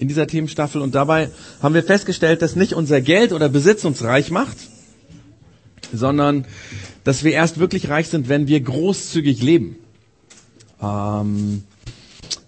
in 0.00 0.08
dieser 0.08 0.26
Themenstaffel 0.26 0.80
und 0.80 0.94
dabei 0.94 1.28
haben 1.62 1.74
wir 1.74 1.82
festgestellt, 1.82 2.40
dass 2.40 2.56
nicht 2.56 2.72
unser 2.72 3.02
Geld 3.02 3.32
oder 3.32 3.50
Besitz 3.50 3.84
uns 3.84 4.02
reich 4.02 4.30
macht, 4.30 4.56
sondern 5.92 6.46
dass 7.04 7.22
wir 7.22 7.32
erst 7.32 7.58
wirklich 7.58 7.90
reich 7.90 8.08
sind, 8.08 8.30
wenn 8.30 8.48
wir 8.48 8.60
großzügig 8.60 9.42
leben. 9.42 9.76
Ähm, 10.82 11.64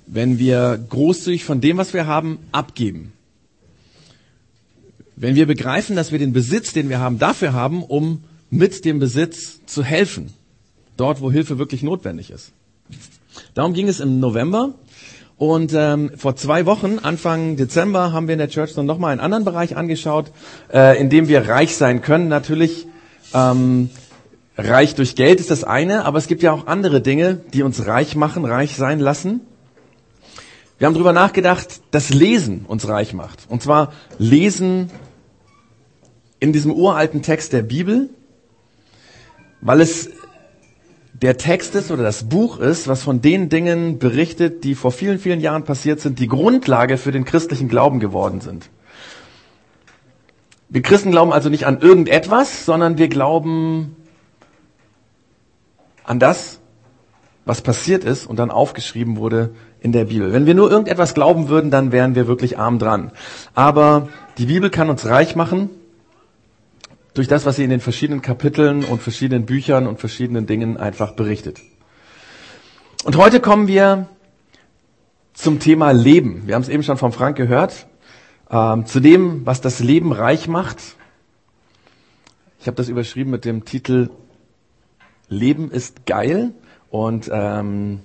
wenn 0.06 0.38
wir 0.38 0.82
großzügig 0.88 1.44
von 1.44 1.60
dem, 1.60 1.76
was 1.76 1.92
wir 1.92 2.06
haben, 2.06 2.38
abgeben. 2.52 3.12
Wenn 5.14 5.34
wir 5.34 5.46
begreifen, 5.46 5.94
dass 5.94 6.10
wir 6.10 6.18
den 6.18 6.32
Besitz, 6.32 6.72
den 6.72 6.88
wir 6.88 7.00
haben, 7.00 7.18
dafür 7.18 7.52
haben, 7.52 7.82
um 7.82 8.24
mit 8.48 8.86
dem 8.86 8.98
Besitz 8.98 9.60
zu 9.66 9.84
helfen. 9.84 10.32
Dort, 10.96 11.20
wo 11.20 11.30
Hilfe 11.30 11.58
wirklich 11.58 11.82
notwendig 11.82 12.30
ist. 12.30 12.52
Darum 13.52 13.74
ging 13.74 13.88
es 13.88 14.00
im 14.00 14.20
November. 14.20 14.74
Und 15.36 15.72
ähm, 15.74 16.12
vor 16.16 16.36
zwei 16.36 16.66
Wochen, 16.66 16.98
Anfang 17.02 17.56
Dezember, 17.56 18.12
haben 18.12 18.28
wir 18.28 18.34
in 18.34 18.38
der 18.38 18.48
Church 18.48 18.74
dann 18.74 18.86
nochmal 18.86 19.12
einen 19.12 19.20
anderen 19.20 19.44
Bereich 19.44 19.76
angeschaut, 19.76 20.30
äh, 20.72 21.00
in 21.00 21.10
dem 21.10 21.28
wir 21.28 21.48
reich 21.48 21.76
sein 21.76 22.02
können. 22.02 22.28
Natürlich 22.28 22.86
ähm, 23.34 23.90
reich 24.56 24.94
durch 24.94 25.16
Geld 25.16 25.40
ist 25.40 25.50
das 25.50 25.64
eine, 25.64 26.04
aber 26.04 26.18
es 26.18 26.28
gibt 26.28 26.42
ja 26.42 26.52
auch 26.52 26.66
andere 26.66 27.00
Dinge, 27.00 27.40
die 27.52 27.62
uns 27.62 27.86
reich 27.86 28.14
machen, 28.14 28.44
reich 28.44 28.76
sein 28.76 29.00
lassen. 29.00 29.40
Wir 30.78 30.86
haben 30.86 30.94
darüber 30.94 31.12
nachgedacht, 31.12 31.80
dass 31.92 32.10
Lesen 32.10 32.64
uns 32.66 32.88
reich 32.88 33.12
macht. 33.12 33.46
Und 33.48 33.62
zwar 33.62 33.92
Lesen 34.18 34.90
in 36.40 36.52
diesem 36.52 36.72
uralten 36.72 37.22
Text 37.22 37.52
der 37.52 37.62
Bibel, 37.62 38.10
weil 39.60 39.80
es 39.80 40.10
der 41.22 41.36
Text 41.36 41.76
ist 41.76 41.92
oder 41.92 42.02
das 42.02 42.28
Buch 42.28 42.58
ist, 42.58 42.88
was 42.88 43.02
von 43.02 43.22
den 43.22 43.48
Dingen 43.48 44.00
berichtet, 44.00 44.64
die 44.64 44.74
vor 44.74 44.90
vielen, 44.90 45.20
vielen 45.20 45.40
Jahren 45.40 45.62
passiert 45.62 46.00
sind, 46.00 46.18
die 46.18 46.26
Grundlage 46.26 46.98
für 46.98 47.12
den 47.12 47.24
christlichen 47.24 47.68
Glauben 47.68 48.00
geworden 48.00 48.40
sind. 48.40 48.68
Wir 50.68 50.82
Christen 50.82 51.12
glauben 51.12 51.32
also 51.32 51.48
nicht 51.48 51.64
an 51.64 51.80
irgendetwas, 51.80 52.64
sondern 52.64 52.98
wir 52.98 53.08
glauben 53.08 53.94
an 56.02 56.18
das, 56.18 56.58
was 57.44 57.60
passiert 57.60 58.02
ist 58.02 58.26
und 58.26 58.38
dann 58.38 58.50
aufgeschrieben 58.50 59.16
wurde 59.16 59.54
in 59.80 59.92
der 59.92 60.06
Bibel. 60.06 60.32
Wenn 60.32 60.46
wir 60.46 60.54
nur 60.54 60.70
irgendetwas 60.70 61.14
glauben 61.14 61.48
würden, 61.48 61.70
dann 61.70 61.92
wären 61.92 62.16
wir 62.16 62.26
wirklich 62.26 62.58
arm 62.58 62.80
dran. 62.80 63.12
Aber 63.54 64.08
die 64.38 64.46
Bibel 64.46 64.70
kann 64.70 64.90
uns 64.90 65.06
reich 65.06 65.36
machen 65.36 65.70
durch 67.14 67.28
das, 67.28 67.44
was 67.44 67.56
sie 67.56 67.64
in 67.64 67.70
den 67.70 67.80
verschiedenen 67.80 68.22
Kapiteln 68.22 68.84
und 68.84 69.02
verschiedenen 69.02 69.46
Büchern 69.46 69.86
und 69.86 70.00
verschiedenen 70.00 70.46
Dingen 70.46 70.76
einfach 70.76 71.12
berichtet. 71.12 71.60
Und 73.04 73.16
heute 73.16 73.40
kommen 73.40 73.68
wir 73.68 74.06
zum 75.34 75.58
Thema 75.58 75.90
Leben. 75.92 76.46
Wir 76.46 76.54
haben 76.54 76.62
es 76.62 76.68
eben 76.68 76.82
schon 76.82 76.96
vom 76.96 77.12
Frank 77.12 77.36
gehört. 77.36 77.86
Ähm, 78.50 78.86
zu 78.86 79.00
dem, 79.00 79.44
was 79.46 79.60
das 79.60 79.80
Leben 79.80 80.12
reich 80.12 80.46
macht. 80.46 80.78
Ich 82.60 82.66
habe 82.66 82.76
das 82.76 82.88
überschrieben 82.88 83.30
mit 83.30 83.44
dem 83.44 83.64
Titel 83.64 84.10
Leben 85.28 85.70
ist 85.70 86.06
geil. 86.06 86.52
Und 86.90 87.30
ähm, 87.32 88.00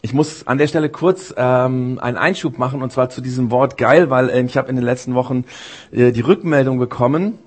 ich 0.00 0.12
muss 0.12 0.46
an 0.46 0.58
der 0.58 0.66
Stelle 0.66 0.88
kurz 0.88 1.32
ähm, 1.36 1.98
einen 2.00 2.16
Einschub 2.16 2.58
machen, 2.58 2.82
und 2.82 2.90
zwar 2.90 3.10
zu 3.10 3.20
diesem 3.20 3.50
Wort 3.50 3.76
geil, 3.78 4.10
weil 4.10 4.30
äh, 4.30 4.42
ich 4.42 4.56
habe 4.56 4.68
in 4.68 4.76
den 4.76 4.84
letzten 4.84 5.14
Wochen 5.14 5.44
äh, 5.92 6.10
die 6.10 6.22
Rückmeldung 6.22 6.78
bekommen, 6.78 7.38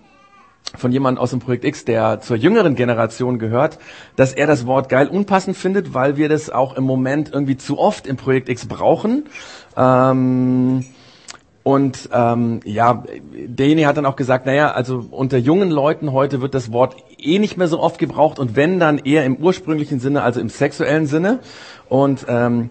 von 0.78 0.92
jemandem 0.92 1.22
aus 1.22 1.32
dem 1.32 1.40
Projekt 1.40 1.66
X, 1.66 1.86
der 1.86 2.22
zur 2.22 2.38
jüngeren 2.38 2.76
Generation 2.76 3.40
gehört, 3.40 3.80
dass 4.16 4.34
er 4.34 4.48
das 4.48 4.66
Wort 4.66 4.90
geil 4.90 5.08
unpassend 5.08 5.58
findet, 5.58 5.94
weil 5.94 6.18
wir 6.18 6.30
das 6.30 6.50
auch 6.50 6.76
im 6.76 6.84
Moment 6.84 7.32
irgendwie 7.34 7.58
zu 7.58 7.78
oft 7.78 8.08
im 8.08 8.18
Projekt 8.18 8.50
X 8.50 8.68
brauchen. 8.68 9.26
Ähm, 9.78 10.86
und 11.64 12.10
ähm, 12.14 12.60
ja, 12.64 13.04
derjenige 13.34 13.88
hat 13.88 13.98
dann 13.98 14.06
auch 14.06 14.16
gesagt, 14.16 14.46
naja, 14.46 14.72
also 14.72 15.04
unter 15.10 15.40
jungen 15.40 15.72
Leuten 15.72 16.12
heute 16.12 16.40
wird 16.40 16.54
das 16.54 16.72
Wort 16.72 16.96
eh 17.18 17.40
nicht 17.40 17.58
mehr 17.58 17.68
so 17.68 17.80
oft 17.80 17.98
gebraucht 17.98 18.38
und 18.38 18.56
wenn 18.56 18.80
dann 18.80 19.00
eher 19.00 19.26
im 19.26 19.38
ursprünglichen 19.38 20.00
Sinne, 20.00 20.22
also 20.22 20.40
im 20.40 20.50
sexuellen 20.50 21.08
Sinne. 21.08 21.40
Und 21.90 22.28
ähm, 22.30 22.70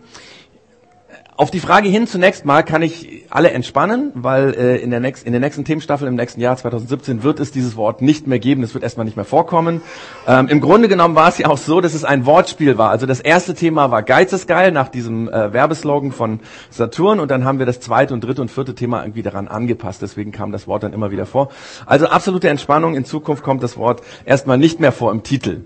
auf 1.37 1.51
die 1.51 1.59
Frage 1.59 1.89
hin 1.89 2.07
zunächst 2.07 2.45
mal 2.45 2.63
kann 2.63 2.83
ich 2.83 3.25
alle 3.29 3.51
entspannen, 3.51 4.13
weil 4.15 4.55
äh, 4.55 4.77
in, 4.77 4.91
der 4.91 5.01
nächst, 5.01 5.27
in 5.27 5.33
der 5.33 5.41
nächsten 5.41 5.65
Themenstaffel 5.65 6.07
im 6.07 6.15
nächsten 6.15 6.41
Jahr 6.41 6.57
2017 6.57 7.25
wird 7.25 7.41
es 7.41 7.51
dieses 7.51 7.77
Wort 7.77 8.03
nicht 8.03 8.29
mehr 8.29 8.39
geben, 8.39 8.63
es 8.63 8.73
wird 8.73 8.85
erstmal 8.85 9.05
nicht 9.05 9.17
mehr 9.17 9.25
vorkommen. 9.25 9.83
Ähm, 10.29 10.47
Im 10.47 10.61
Grunde 10.61 10.89
genommen 10.89 11.17
war 11.17 11.29
es 11.29 11.39
ja 11.39 11.49
auch 11.49 11.59
so, 11.59 11.81
dass 11.81 11.95
es 11.95 12.05
ein 12.05 12.25
Wortspiel 12.25 12.79
war. 12.79 12.91
Also 12.91 13.07
das 13.07 13.19
erste 13.19 13.55
Thema 13.55 13.91
war 13.91 14.05
Geiz 14.05 14.33
ist 14.33 14.47
geil 14.47 14.71
nach 14.71 14.89
diesem 14.89 15.29
äh, 15.29 15.53
Werbeslogan 15.53 16.13
von 16.13 16.39
Saturn 16.71 17.19
und 17.19 17.33
dann 17.33 17.45
haben 17.45 17.59
wir 17.59 17.67
das 17.67 17.81
zweite 17.81 18.15
und 18.15 18.23
dritte 18.23 18.41
und 18.41 18.51
vierte 18.51 18.77
Thema 18.77 19.03
irgendwie 19.03 19.23
daran 19.23 19.49
angepasst. 19.49 20.03
Deswegen 20.03 20.31
kam 20.31 20.53
das 20.53 20.69
Wort 20.69 20.85
dann 20.85 20.93
immer 20.93 21.11
wieder 21.11 21.27
vor. 21.27 21.49
Also 21.85 22.07
absolute 22.07 22.49
Entspannung. 22.49 22.95
In 22.95 23.05
Zukunft 23.05 23.43
kommt 23.43 23.63
das 23.65 23.77
Wort 23.77 24.03
erstmal 24.25 24.59
nicht 24.59 24.79
mehr 24.79 24.93
vor 24.93 25.11
im 25.11 25.25
Titel. 25.25 25.63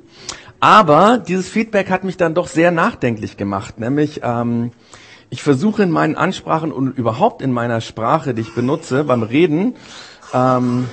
Aber 0.60 1.18
dieses 1.18 1.48
Feedback 1.48 1.90
hat 1.90 2.04
mich 2.04 2.16
dann 2.16 2.34
doch 2.34 2.48
sehr 2.48 2.70
nachdenklich 2.70 3.36
gemacht, 3.36 3.78
nämlich 3.78 4.22
ähm, 4.24 4.72
ich 5.30 5.42
versuche 5.42 5.82
in 5.82 5.90
meinen 5.90 6.16
Ansprachen 6.16 6.72
und 6.72 6.96
überhaupt 6.96 7.42
in 7.42 7.52
meiner 7.52 7.80
Sprache, 7.80 8.34
die 8.34 8.42
ich 8.42 8.54
benutze 8.54 9.04
beim 9.04 9.22
Reden, 9.22 9.74
ähm, 10.32 10.88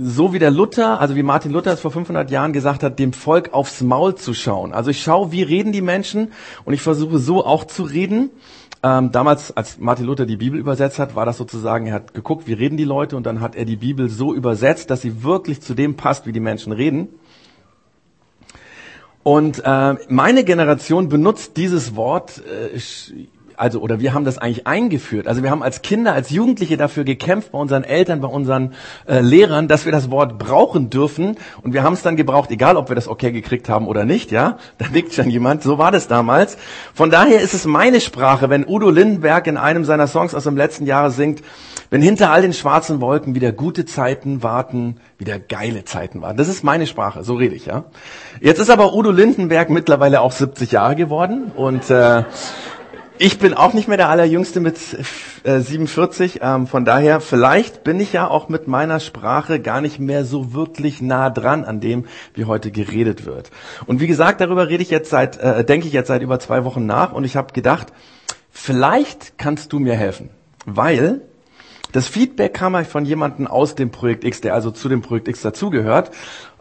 so 0.00 0.32
wie 0.32 0.38
der 0.38 0.50
Luther, 0.50 1.00
also 1.00 1.16
wie 1.16 1.22
Martin 1.22 1.52
Luther 1.52 1.72
es 1.72 1.80
vor 1.80 1.90
500 1.90 2.30
Jahren 2.30 2.52
gesagt 2.52 2.82
hat, 2.82 2.98
dem 2.98 3.12
Volk 3.12 3.52
aufs 3.52 3.80
Maul 3.80 4.14
zu 4.14 4.32
schauen. 4.32 4.72
Also 4.72 4.90
ich 4.90 5.02
schaue, 5.02 5.32
wie 5.32 5.42
reden 5.42 5.72
die 5.72 5.80
Menschen 5.80 6.32
und 6.64 6.74
ich 6.74 6.82
versuche 6.82 7.18
so 7.18 7.44
auch 7.44 7.64
zu 7.64 7.82
reden. 7.82 8.30
Ähm, 8.82 9.10
damals, 9.10 9.56
als 9.56 9.78
Martin 9.78 10.06
Luther 10.06 10.24
die 10.24 10.36
Bibel 10.36 10.60
übersetzt 10.60 11.00
hat, 11.00 11.16
war 11.16 11.26
das 11.26 11.36
sozusagen, 11.36 11.88
er 11.88 11.94
hat 11.94 12.14
geguckt, 12.14 12.46
wie 12.46 12.52
reden 12.52 12.76
die 12.76 12.84
Leute 12.84 13.16
und 13.16 13.26
dann 13.26 13.40
hat 13.40 13.56
er 13.56 13.64
die 13.64 13.76
Bibel 13.76 14.08
so 14.08 14.32
übersetzt, 14.32 14.90
dass 14.90 15.00
sie 15.00 15.24
wirklich 15.24 15.60
zu 15.60 15.74
dem 15.74 15.96
passt, 15.96 16.26
wie 16.26 16.32
die 16.32 16.40
Menschen 16.40 16.72
reden. 16.72 17.08
Und 19.28 19.60
äh, 19.62 19.96
meine 20.08 20.42
Generation 20.42 21.10
benutzt 21.10 21.58
dieses 21.58 21.96
Wort, 21.96 22.40
äh, 22.46 22.74
also 23.58 23.80
oder 23.80 24.00
wir 24.00 24.14
haben 24.14 24.24
das 24.24 24.38
eigentlich 24.38 24.66
eingeführt. 24.66 25.26
Also 25.26 25.42
wir 25.42 25.50
haben 25.50 25.62
als 25.62 25.82
Kinder, 25.82 26.12
als 26.12 26.30
Jugendliche 26.30 26.76
dafür 26.76 27.04
gekämpft 27.04 27.52
bei 27.52 27.58
unseren 27.58 27.84
Eltern, 27.84 28.20
bei 28.20 28.28
unseren 28.28 28.74
äh, 29.06 29.20
Lehrern, 29.20 29.68
dass 29.68 29.84
wir 29.84 29.92
das 29.92 30.10
Wort 30.10 30.38
brauchen 30.38 30.90
dürfen. 30.90 31.36
Und 31.62 31.74
wir 31.74 31.82
haben 31.82 31.94
es 31.94 32.02
dann 32.02 32.16
gebraucht, 32.16 32.50
egal 32.50 32.76
ob 32.76 32.88
wir 32.88 32.94
das 32.94 33.08
okay 33.08 33.32
gekriegt 33.32 33.68
haben 33.68 33.86
oder 33.86 34.04
nicht. 34.04 34.30
Ja, 34.30 34.58
da 34.78 34.86
nickt 34.88 35.14
schon 35.14 35.30
jemand. 35.30 35.62
So 35.62 35.78
war 35.78 35.90
das 35.90 36.08
damals. 36.08 36.56
Von 36.94 37.10
daher 37.10 37.40
ist 37.40 37.54
es 37.54 37.66
meine 37.66 38.00
Sprache, 38.00 38.48
wenn 38.48 38.66
Udo 38.66 38.90
Lindenberg 38.90 39.46
in 39.46 39.56
einem 39.56 39.84
seiner 39.84 40.06
Songs 40.06 40.34
aus 40.34 40.44
dem 40.44 40.56
letzten 40.56 40.86
Jahre 40.86 41.10
singt. 41.10 41.42
Wenn 41.90 42.02
hinter 42.02 42.30
all 42.30 42.42
den 42.42 42.52
schwarzen 42.52 43.00
Wolken 43.00 43.34
wieder 43.34 43.50
gute 43.50 43.86
Zeiten 43.86 44.42
warten, 44.42 44.96
wieder 45.16 45.38
geile 45.38 45.84
Zeiten 45.84 46.20
warten. 46.20 46.36
Das 46.36 46.48
ist 46.48 46.62
meine 46.62 46.86
Sprache, 46.86 47.24
so 47.24 47.34
rede 47.34 47.54
ich, 47.54 47.64
ja. 47.64 47.84
Jetzt 48.40 48.58
ist 48.58 48.68
aber 48.68 48.94
Udo 48.94 49.10
Lindenberg 49.10 49.70
mittlerweile 49.70 50.20
auch 50.20 50.32
70 50.32 50.72
Jahre 50.72 50.96
geworden 50.96 51.50
und 51.56 51.88
äh, 51.88 52.24
ich 53.18 53.38
bin 53.38 53.54
auch 53.54 53.72
nicht 53.72 53.88
mehr 53.88 53.96
der 53.96 54.08
Allerjüngste 54.08 54.60
mit 54.60 54.76
äh, 55.44 55.60
47. 55.60 56.40
Ähm, 56.42 56.66
von 56.66 56.84
daher, 56.84 57.20
vielleicht 57.20 57.84
bin 57.84 58.00
ich 58.00 58.12
ja 58.12 58.28
auch 58.28 58.48
mit 58.48 58.68
meiner 58.68 59.00
Sprache 59.00 59.60
gar 59.60 59.80
nicht 59.80 59.98
mehr 59.98 60.24
so 60.24 60.52
wirklich 60.52 61.02
nah 61.02 61.30
dran 61.30 61.64
an 61.64 61.80
dem, 61.80 62.06
wie 62.34 62.44
heute 62.44 62.70
geredet 62.70 63.26
wird. 63.26 63.50
Und 63.86 64.00
wie 64.00 64.06
gesagt, 64.06 64.40
darüber 64.40 64.68
rede 64.68 64.82
ich 64.82 64.90
jetzt 64.90 65.10
seit, 65.10 65.38
äh, 65.38 65.64
denke 65.64 65.86
ich 65.86 65.92
jetzt 65.92 66.08
seit 66.08 66.22
über 66.22 66.38
zwei 66.38 66.64
Wochen 66.64 66.86
nach 66.86 67.12
und 67.12 67.24
ich 67.24 67.36
habe 67.36 67.52
gedacht, 67.52 67.88
vielleicht 68.50 69.38
kannst 69.38 69.72
du 69.72 69.78
mir 69.78 69.94
helfen, 69.94 70.30
weil 70.64 71.22
das 71.92 72.08
Feedback 72.08 72.54
kam 72.54 72.76
halt 72.76 72.86
von 72.86 73.04
jemandem 73.04 73.46
aus 73.46 73.74
dem 73.74 73.90
Projekt 73.90 74.24
X, 74.24 74.40
der 74.40 74.54
also 74.54 74.70
zu 74.70 74.88
dem 74.88 75.02
Projekt 75.02 75.28
X 75.28 75.42
dazugehört. 75.42 76.10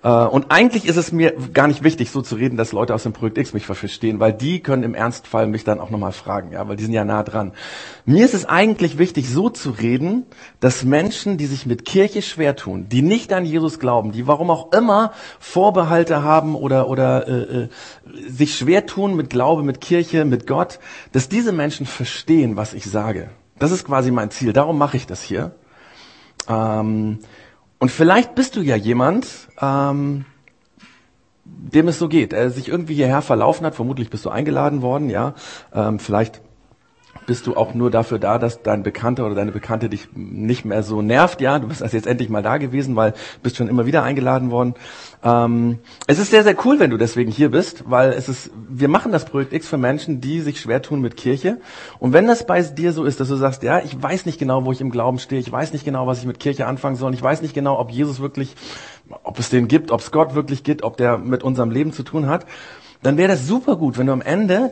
Äh, 0.04 0.10
und 0.10 0.52
eigentlich 0.52 0.86
ist 0.86 0.98
es 0.98 1.12
mir 1.12 1.34
gar 1.54 1.68
nicht 1.68 1.84
wichtig, 1.84 2.12
so 2.12 2.22
zu 2.22 2.36
reden, 2.36 2.58
dass 2.58 2.72
Leute 2.72 2.94
aus 2.94 3.04
dem 3.04 3.14
Projekt 3.14 3.38
X 3.38 3.54
mich 3.54 3.66
verstehen, 3.66 4.20
weil 4.20 4.34
die 4.34 4.62
können 4.62 4.84
im 4.84 4.96
Ernstfall 4.96 5.48
mich 5.48 5.64
dann 5.64 5.80
auch 5.80 5.90
nochmal 5.90 6.12
fragen, 6.12 6.52
ja, 6.52 6.68
weil 6.68 6.78
die 6.78 6.84
sind 6.84 6.94
ja 6.94 7.04
nah 7.04 7.24
dran. 7.24 7.54
Mir 8.06 8.24
ist 8.24 8.34
es 8.34 8.46
eigentlich 8.46 8.98
wichtig, 8.98 9.30
so 9.30 9.50
zu 9.50 9.72
reden, 9.72 10.26
dass 10.60 10.84
Menschen, 10.84 11.38
die 11.38 11.48
sich 11.48 11.66
mit 11.66 11.86
Kirche 11.86 12.22
schwer 12.22 12.56
tun, 12.56 12.88
die 12.90 13.02
nicht 13.02 13.34
an 13.34 13.46
Jesus 13.46 13.80
glauben, 13.80 14.12
die 14.12 14.28
warum 14.28 14.50
auch 14.50 14.72
immer 14.72 15.12
Vorbehalte 15.40 16.24
haben 16.24 16.56
oder, 16.56 16.88
oder 16.88 17.28
äh, 17.28 17.64
äh, 17.64 17.70
sich 18.30 18.56
schwer 18.56 18.86
tun 18.86 19.16
mit 19.16 19.30
Glaube, 19.30 19.64
mit 19.64 19.82
Kirche, 19.82 20.26
mit 20.26 20.48
Gott, 20.48 20.80
dass 21.12 21.28
diese 21.28 21.52
Menschen 21.52 21.86
verstehen, 21.86 22.56
was 22.56 22.74
ich 22.74 22.86
sage. 22.86 23.30
Das 23.60 23.72
ist 23.72 23.86
quasi 23.86 24.12
mein 24.12 24.32
Ziel. 24.32 24.54
Darum 24.54 24.78
mache 24.78 24.98
ich 24.98 25.08
das 25.08 25.22
hier. 25.22 25.56
Ähm, 26.48 27.20
und 27.80 27.92
vielleicht 27.92 28.36
bist 28.36 28.56
du 28.56 28.62
ja 28.62 28.76
jemand, 28.76 29.28
ähm, 29.62 30.26
dem 31.46 31.88
es 31.88 32.00
so 32.00 32.08
geht, 32.08 32.34
er 32.34 32.50
sich 32.50 32.68
irgendwie 32.68 32.96
hierher 32.96 33.22
verlaufen 33.22 33.66
hat. 33.66 33.76
Vermutlich 33.76 34.10
bist 34.10 34.26
du 34.26 34.30
eingeladen 34.30 34.82
worden, 34.82 35.10
ja. 35.10 35.34
Ähm, 35.74 36.00
vielleicht 36.00 36.42
bist 37.28 37.46
du 37.46 37.56
auch 37.56 37.74
nur 37.74 37.92
dafür 37.92 38.20
da, 38.20 38.40
dass 38.40 38.64
dein 38.64 38.84
Bekannter 38.84 39.26
oder 39.26 39.36
deine 39.36 39.52
Bekannte 39.52 39.90
dich 39.90 40.08
nicht 40.16 40.64
mehr 40.64 40.82
so 40.82 41.02
nervt. 41.02 41.42
Ja, 41.42 41.60
du 41.60 41.68
bist 41.68 41.84
also 41.84 41.96
jetzt 41.96 42.08
endlich 42.08 42.30
mal 42.30 42.42
da 42.42 42.58
gewesen, 42.58 42.96
weil 42.96 43.14
bist 43.44 43.58
schon 43.58 43.68
immer 43.68 43.86
wieder 43.86 44.02
eingeladen 44.02 44.50
worden. 44.50 44.76
Ähm, 45.24 45.80
es 46.08 46.20
ist 46.20 46.32
sehr, 46.32 46.44
sehr 46.44 46.56
cool, 46.66 46.80
wenn 46.80 46.90
du 46.90 46.98
deswegen 46.98 47.30
hier 47.30 47.52
bist, 47.52 47.84
weil 47.88 48.14
es 48.14 48.30
ist, 48.30 48.50
wir 48.70 48.88
machen 48.88 49.12
das 49.12 49.26
Projekt 49.26 49.52
X 49.52 49.68
für 49.68 49.78
Menschen, 49.78 50.22
die 50.22 50.40
sich 50.40 50.62
schwer 50.62 50.82
tun 50.82 51.02
mit 51.02 51.18
Kirche. 51.18 51.60
Und 52.00 52.14
wenn 52.14 52.28
das 52.28 52.46
bei 52.48 52.62
dir 52.62 52.94
so 52.94 53.04
ist, 53.04 53.20
dass 53.20 53.28
du 53.28 53.36
sagst, 53.36 53.62
ja, 53.62 53.80
ich 53.80 54.02
weiß 54.02 54.26
nicht 54.26 54.40
genau, 54.40 54.64
wo 54.64 54.72
ich 54.72 54.80
im 54.80 54.90
Glauben 54.90 55.20
stehe, 55.20 55.42
ich 55.42 55.52
weiß 55.52 55.74
nicht 55.74 55.84
genau, 55.84 56.08
was 56.08 56.20
ich 56.20 56.26
mit 56.26 56.40
Kirche 56.40 56.66
anfangen 56.66 56.96
soll, 56.96 57.14
ich 57.14 57.22
weiß 57.22 57.42
nicht 57.42 57.54
genau, 57.54 57.78
ob 57.78 57.92
Jesus 57.92 58.22
wirklich, 58.22 58.56
ob 59.24 59.38
es 59.38 59.50
den 59.50 59.68
gibt, 59.68 59.92
ob 59.92 60.00
es 60.00 60.12
Gott 60.12 60.34
wirklich 60.34 60.64
gibt, 60.64 60.84
ob 60.84 60.96
der 60.96 61.18
mit 61.18 61.44
unserem 61.44 61.72
Leben 61.72 61.92
zu 61.92 62.04
tun 62.04 62.28
hat, 62.28 62.46
dann 63.04 63.18
wäre 63.18 63.28
das 63.28 63.48
super 63.48 63.76
gut, 63.76 63.98
wenn 63.98 64.08
du 64.08 64.14
am 64.14 64.22
Ende 64.22 64.72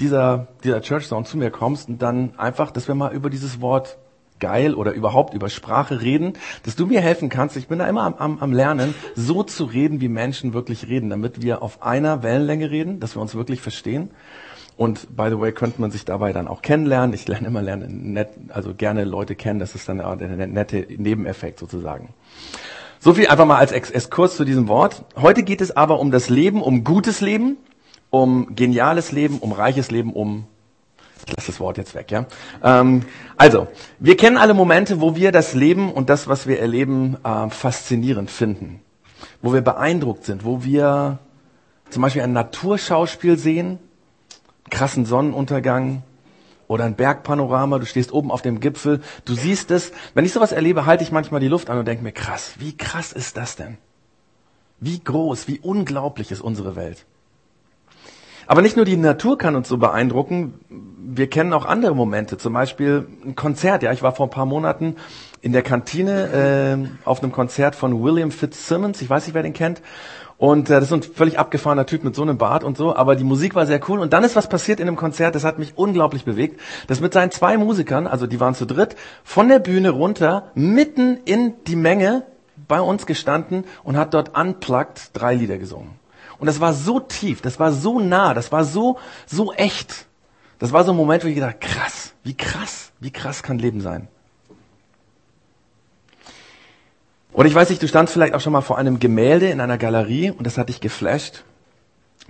dieser, 0.00 0.48
dieser 0.64 0.80
Church 0.80 1.08
Zone 1.08 1.24
zu 1.24 1.36
mir 1.38 1.50
kommst 1.50 1.88
und 1.88 2.02
dann 2.02 2.38
einfach, 2.38 2.70
dass 2.70 2.88
wir 2.88 2.94
mal 2.94 3.12
über 3.12 3.30
dieses 3.30 3.60
Wort 3.60 3.98
geil 4.40 4.74
oder 4.74 4.92
überhaupt 4.92 5.34
über 5.34 5.48
Sprache 5.48 6.00
reden, 6.00 6.34
dass 6.64 6.76
du 6.76 6.86
mir 6.86 7.00
helfen 7.00 7.28
kannst. 7.28 7.56
Ich 7.56 7.68
bin 7.68 7.78
da 7.78 7.86
immer 7.86 8.02
am, 8.02 8.14
am, 8.14 8.38
am 8.38 8.52
Lernen, 8.52 8.94
so 9.14 9.42
zu 9.42 9.64
reden, 9.64 10.00
wie 10.00 10.08
Menschen 10.08 10.54
wirklich 10.54 10.88
reden, 10.88 11.10
damit 11.10 11.42
wir 11.42 11.62
auf 11.62 11.82
einer 11.82 12.22
Wellenlänge 12.22 12.70
reden, 12.70 13.00
dass 13.00 13.16
wir 13.16 13.22
uns 13.22 13.34
wirklich 13.34 13.60
verstehen. 13.60 14.10
Und 14.76 15.16
by 15.16 15.26
the 15.28 15.40
way, 15.40 15.50
könnte 15.50 15.80
man 15.80 15.90
sich 15.90 16.04
dabei 16.04 16.32
dann 16.32 16.46
auch 16.46 16.62
kennenlernen. 16.62 17.12
Ich 17.12 17.26
lerne 17.26 17.48
immer 17.48 17.62
lernen, 17.62 18.12
nett, 18.12 18.28
also 18.50 18.74
gerne 18.74 19.02
Leute 19.04 19.34
kennen. 19.34 19.58
Das 19.58 19.74
ist 19.74 19.88
dann 19.88 19.98
der 19.98 20.46
nette 20.46 20.86
Nebeneffekt 20.96 21.58
sozusagen. 21.58 22.10
So 23.00 23.14
viel 23.14 23.26
einfach 23.26 23.44
mal 23.44 23.58
als 23.58 23.72
Exkurs 23.72 24.36
zu 24.36 24.44
diesem 24.44 24.68
Wort. 24.68 25.04
Heute 25.16 25.42
geht 25.42 25.60
es 25.60 25.76
aber 25.76 25.98
um 25.98 26.12
das 26.12 26.30
Leben, 26.30 26.62
um 26.62 26.84
gutes 26.84 27.20
Leben 27.20 27.56
um 28.10 28.54
geniales 28.54 29.12
Leben, 29.12 29.38
um 29.38 29.52
reiches 29.52 29.90
Leben, 29.90 30.12
um 30.12 30.46
ich 31.26 31.36
lasse 31.36 31.48
das 31.48 31.60
Wort 31.60 31.76
jetzt 31.76 31.94
weg, 31.94 32.10
ja. 32.10 32.26
Ähm, 32.62 33.02
also, 33.36 33.68
wir 33.98 34.16
kennen 34.16 34.36
alle 34.36 34.54
Momente, 34.54 35.00
wo 35.00 35.16
wir 35.16 35.32
das 35.32 35.54
Leben 35.54 35.92
und 35.92 36.08
das, 36.08 36.28
was 36.28 36.46
wir 36.46 36.60
erleben, 36.60 37.16
äh, 37.24 37.50
faszinierend 37.50 38.30
finden, 38.30 38.80
wo 39.42 39.52
wir 39.52 39.60
beeindruckt 39.60 40.24
sind, 40.24 40.44
wo 40.44 40.64
wir 40.64 41.18
zum 41.90 42.02
Beispiel 42.02 42.22
ein 42.22 42.32
Naturschauspiel 42.32 43.38
sehen, 43.38 43.78
krassen 44.70 45.06
Sonnenuntergang 45.06 46.02
oder 46.66 46.84
ein 46.84 46.94
Bergpanorama, 46.94 47.78
du 47.78 47.86
stehst 47.86 48.12
oben 48.12 48.30
auf 48.30 48.42
dem 48.42 48.60
Gipfel, 48.60 49.00
du 49.24 49.34
siehst 49.34 49.70
es. 49.70 49.92
Wenn 50.14 50.24
ich 50.24 50.32
sowas 50.32 50.52
erlebe, 50.52 50.86
halte 50.86 51.02
ich 51.02 51.12
manchmal 51.12 51.40
die 51.40 51.48
Luft 51.48 51.70
an 51.70 51.78
und 51.78 51.88
denke 51.88 52.04
mir, 52.04 52.12
krass, 52.12 52.54
wie 52.58 52.76
krass 52.76 53.12
ist 53.12 53.36
das 53.36 53.56
denn? 53.56 53.78
Wie 54.80 55.00
groß, 55.00 55.48
wie 55.48 55.58
unglaublich 55.58 56.30
ist 56.30 56.40
unsere 56.40 56.76
Welt? 56.76 57.04
Aber 58.48 58.62
nicht 58.62 58.76
nur 58.76 58.86
die 58.86 58.96
Natur 58.96 59.36
kann 59.36 59.56
uns 59.56 59.68
so 59.68 59.76
beeindrucken, 59.76 60.54
wir 60.70 61.28
kennen 61.28 61.52
auch 61.52 61.66
andere 61.66 61.94
Momente, 61.94 62.38
zum 62.38 62.54
Beispiel 62.54 63.06
ein 63.22 63.34
Konzert. 63.34 63.82
Ja, 63.82 63.92
ich 63.92 64.02
war 64.02 64.14
vor 64.14 64.26
ein 64.26 64.30
paar 64.30 64.46
Monaten 64.46 64.96
in 65.42 65.52
der 65.52 65.60
Kantine 65.60 66.88
äh, 66.88 67.06
auf 67.06 67.22
einem 67.22 67.30
Konzert 67.30 67.74
von 67.74 68.02
William 68.02 68.30
Fitzsimmons. 68.30 69.02
Ich 69.02 69.10
weiß 69.10 69.26
nicht, 69.26 69.34
wer 69.34 69.42
den 69.42 69.52
kennt. 69.52 69.82
Und 70.38 70.70
äh, 70.70 70.80
das 70.80 70.84
ist 70.84 70.92
ein 70.92 71.02
völlig 71.02 71.38
abgefahrener 71.38 71.84
Typ 71.84 72.04
mit 72.04 72.14
so 72.14 72.22
einem 72.22 72.38
Bart 72.38 72.64
und 72.64 72.78
so, 72.78 72.96
aber 72.96 73.16
die 73.16 73.24
Musik 73.24 73.54
war 73.54 73.66
sehr 73.66 73.80
cool. 73.86 73.98
Und 73.98 74.14
dann 74.14 74.24
ist 74.24 74.34
was 74.34 74.48
passiert 74.48 74.80
in 74.80 74.86
dem 74.86 74.96
Konzert, 74.96 75.34
das 75.34 75.44
hat 75.44 75.58
mich 75.58 75.76
unglaublich 75.76 76.24
bewegt. 76.24 76.58
Das 76.86 77.00
mit 77.00 77.12
seinen 77.12 77.30
zwei 77.30 77.58
Musikern, 77.58 78.06
also 78.06 78.26
die 78.26 78.40
waren 78.40 78.54
zu 78.54 78.64
dritt, 78.64 78.96
von 79.24 79.48
der 79.48 79.58
Bühne 79.58 79.90
runter, 79.90 80.52
mitten 80.54 81.18
in 81.26 81.52
die 81.66 81.76
Menge 81.76 82.22
bei 82.66 82.80
uns 82.80 83.04
gestanden 83.04 83.64
und 83.84 83.98
hat 83.98 84.14
dort 84.14 84.38
unplugged 84.38 85.10
drei 85.12 85.34
Lieder 85.34 85.58
gesungen. 85.58 85.98
Und 86.38 86.46
das 86.46 86.60
war 86.60 86.72
so 86.72 87.00
tief, 87.00 87.40
das 87.40 87.58
war 87.58 87.72
so 87.72 87.98
nah, 87.98 88.34
das 88.34 88.52
war 88.52 88.64
so, 88.64 88.98
so 89.26 89.52
echt. 89.52 90.06
Das 90.58 90.72
war 90.72 90.84
so 90.84 90.92
ein 90.92 90.96
Moment, 90.96 91.24
wo 91.24 91.28
ich 91.28 91.34
gedacht, 91.34 91.60
krass, 91.60 92.12
wie 92.24 92.34
krass, 92.34 92.92
wie 93.00 93.10
krass 93.10 93.42
kann 93.42 93.58
Leben 93.58 93.80
sein. 93.80 94.08
Oder 97.32 97.48
ich 97.48 97.54
weiß 97.54 97.70
nicht, 97.70 97.82
du 97.82 97.88
standst 97.88 98.12
vielleicht 98.12 98.34
auch 98.34 98.40
schon 98.40 98.52
mal 98.52 98.62
vor 98.62 98.78
einem 98.78 98.98
Gemälde 98.98 99.48
in 99.48 99.60
einer 99.60 99.78
Galerie 99.78 100.30
und 100.30 100.44
das 100.44 100.58
hat 100.58 100.68
dich 100.68 100.80
geflasht. 100.80 101.44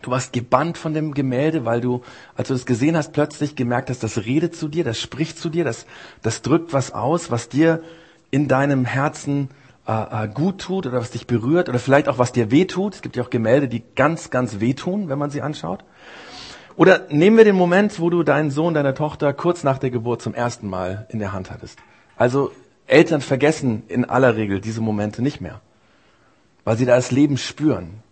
Du 0.02 0.10
warst 0.10 0.32
gebannt 0.32 0.78
von 0.78 0.94
dem 0.94 1.12
Gemälde, 1.12 1.64
weil 1.64 1.80
du, 1.80 2.02
als 2.36 2.48
du 2.48 2.54
es 2.54 2.66
gesehen 2.66 2.96
hast, 2.96 3.12
plötzlich 3.12 3.56
gemerkt 3.56 3.90
hast, 3.90 4.02
das 4.02 4.18
redet 4.18 4.54
zu 4.54 4.68
dir, 4.68 4.84
das 4.84 5.00
spricht 5.00 5.38
zu 5.38 5.48
dir, 5.48 5.64
das, 5.64 5.86
das 6.22 6.42
drückt 6.42 6.72
was 6.72 6.92
aus, 6.92 7.30
was 7.30 7.48
dir 7.48 7.82
in 8.30 8.46
deinem 8.46 8.84
Herzen 8.84 9.48
äh, 9.88 10.24
äh, 10.24 10.28
gut 10.28 10.60
tut 10.60 10.86
oder 10.86 11.00
was 11.00 11.12
dich 11.12 11.26
berührt 11.26 11.70
oder 11.70 11.78
vielleicht 11.78 12.08
auch 12.08 12.18
was 12.18 12.32
dir 12.32 12.50
wehtut. 12.50 12.96
Es 12.96 13.02
gibt 13.02 13.16
ja 13.16 13.22
auch 13.22 13.30
Gemälde, 13.30 13.68
die 13.68 13.82
ganz, 13.96 14.28
ganz 14.28 14.60
wehtun, 14.60 15.08
wenn 15.08 15.18
man 15.18 15.30
sie 15.30 15.40
anschaut. 15.40 15.82
Oder 16.76 17.06
nehmen 17.08 17.38
wir 17.38 17.44
den 17.44 17.56
Moment, 17.56 17.98
wo 17.98 18.10
du 18.10 18.22
deinen 18.22 18.50
Sohn, 18.50 18.74
deine 18.74 18.92
Tochter 18.92 19.32
kurz 19.32 19.64
nach 19.64 19.78
der 19.78 19.90
Geburt 19.90 20.20
zum 20.20 20.34
ersten 20.34 20.68
Mal 20.68 21.06
in 21.08 21.18
der 21.18 21.32
Hand 21.32 21.50
hattest. 21.50 21.78
Also 22.16 22.52
Eltern 22.86 23.22
vergessen 23.22 23.82
in 23.88 24.04
aller 24.04 24.36
Regel 24.36 24.60
diese 24.60 24.82
Momente 24.82 25.22
nicht 25.22 25.40
mehr, 25.40 25.60
weil 26.64 26.76
sie 26.76 26.84
da 26.84 26.94
das 26.94 27.10
Leben 27.10 27.38
spüren. 27.38 28.02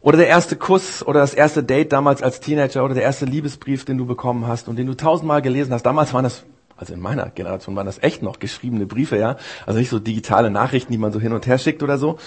Oder 0.00 0.16
der 0.16 0.28
erste 0.28 0.56
Kuss 0.56 1.06
oder 1.06 1.20
das 1.20 1.34
erste 1.34 1.62
Date 1.62 1.92
damals 1.92 2.22
als 2.22 2.40
Teenager 2.40 2.84
oder 2.84 2.94
der 2.94 3.02
erste 3.02 3.26
Liebesbrief, 3.26 3.84
den 3.84 3.98
du 3.98 4.06
bekommen 4.06 4.46
hast 4.46 4.68
und 4.68 4.76
den 4.76 4.86
du 4.86 4.94
tausendmal 4.94 5.42
gelesen 5.42 5.74
hast. 5.74 5.84
Damals 5.84 6.14
waren 6.14 6.24
das 6.24 6.44
also 6.76 6.92
in 6.92 7.00
meiner 7.00 7.30
Generation 7.30 7.76
waren 7.76 7.86
das 7.86 8.02
echt 8.02 8.22
noch 8.22 8.40
geschriebene 8.40 8.86
Briefe, 8.86 9.16
ja. 9.16 9.36
Also 9.64 9.78
nicht 9.78 9.90
so 9.90 10.00
digitale 10.00 10.50
Nachrichten, 10.50 10.92
die 10.92 10.98
man 10.98 11.12
so 11.12 11.20
hin 11.20 11.32
und 11.32 11.46
her 11.46 11.58
schickt 11.58 11.82
oder 11.82 11.98
so. 11.98 12.18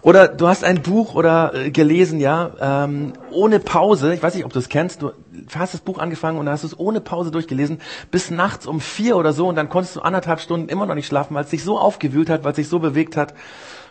Oder 0.00 0.28
du 0.28 0.48
hast 0.48 0.64
ein 0.64 0.80
Buch 0.80 1.14
oder 1.14 1.54
äh, 1.54 1.70
gelesen, 1.70 2.18
ja, 2.18 2.84
ähm, 2.84 3.12
ohne 3.30 3.60
Pause. 3.60 4.14
Ich 4.14 4.22
weiß 4.22 4.34
nicht, 4.34 4.46
ob 4.46 4.52
du 4.52 4.58
es 4.58 4.70
kennst. 4.70 5.02
Du 5.02 5.12
hast 5.54 5.74
das 5.74 5.82
Buch 5.82 5.98
angefangen 5.98 6.38
und 6.38 6.48
hast 6.48 6.64
es 6.64 6.78
ohne 6.78 7.00
Pause 7.00 7.30
durchgelesen 7.30 7.80
bis 8.10 8.30
nachts 8.30 8.66
um 8.66 8.80
vier 8.80 9.16
oder 9.16 9.34
so 9.34 9.48
und 9.48 9.56
dann 9.56 9.68
konntest 9.68 9.96
du 9.96 10.00
anderthalb 10.00 10.40
Stunden 10.40 10.68
immer 10.68 10.86
noch 10.86 10.94
nicht 10.94 11.06
schlafen, 11.06 11.34
weil 11.34 11.44
es 11.44 11.50
dich 11.50 11.62
so 11.62 11.78
aufgewühlt 11.78 12.30
hat, 12.30 12.42
weil 12.44 12.52
es 12.52 12.56
sich 12.56 12.68
so 12.68 12.78
bewegt 12.78 13.16
hat. 13.16 13.34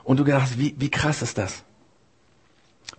Und 0.03 0.19
du 0.19 0.23
gedacht, 0.23 0.57
wie, 0.57 0.75
wie 0.79 0.89
krass 0.89 1.21
ist 1.21 1.37
das? 1.37 1.63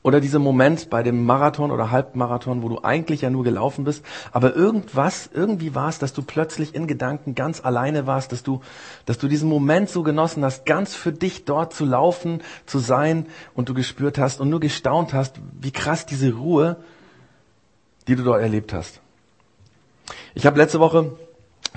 Oder 0.02 0.23
dieser 0.23 0.38
Moment 0.38 0.88
bei 0.88 1.02
dem 1.02 1.26
Marathon 1.26 1.70
oder 1.70 1.91
Halbmarathon, 1.91 2.62
wo 2.62 2.70
du 2.70 2.82
eigentlich 2.82 3.20
ja 3.20 3.29
nur 3.29 3.44
gelaufen 3.44 3.85
bist, 3.85 4.02
aber 4.32 4.56
irgendwas, 4.56 5.29
irgendwie 5.32 5.75
war 5.75 5.91
es, 5.91 5.99
dass 5.99 6.14
du 6.14 6.23
plötzlich 6.23 6.75
in 6.75 6.87
Gedanken 6.87 7.35
ganz 7.35 7.62
alleine 7.62 8.06
warst, 8.06 8.32
dass 8.32 8.43
du, 8.43 8.62
dass 9.05 9.19
du 9.19 9.29
diesen 9.29 9.50
Moment 9.50 9.91
so 9.91 10.02
genossen 10.02 10.43
hast, 10.43 10.64
ganz 10.64 10.94
für 10.94 11.12
dich 11.12 11.44
dort 11.44 11.75
zu 11.75 11.85
laufen, 11.85 12.41
zu 12.64 12.79
sein 12.79 13.26
und 13.55 13.69
du 13.69 13.75
gespürt 13.75 14.17
hast 14.17 14.41
und 14.41 14.49
nur 14.49 14.61
gestaunt 14.61 15.12
hast, 15.12 15.38
wie 15.61 15.70
krass 15.70 16.06
diese 16.06 16.32
Ruhe, 16.32 16.76
die 18.08 18.17
du 18.17 18.23
dort 18.23 18.41
erlebt 18.41 18.73
hast. 18.73 19.02
Ich 20.35 20.47
habe 20.47 20.56
letzte 20.58 20.81
Woche 20.81 21.12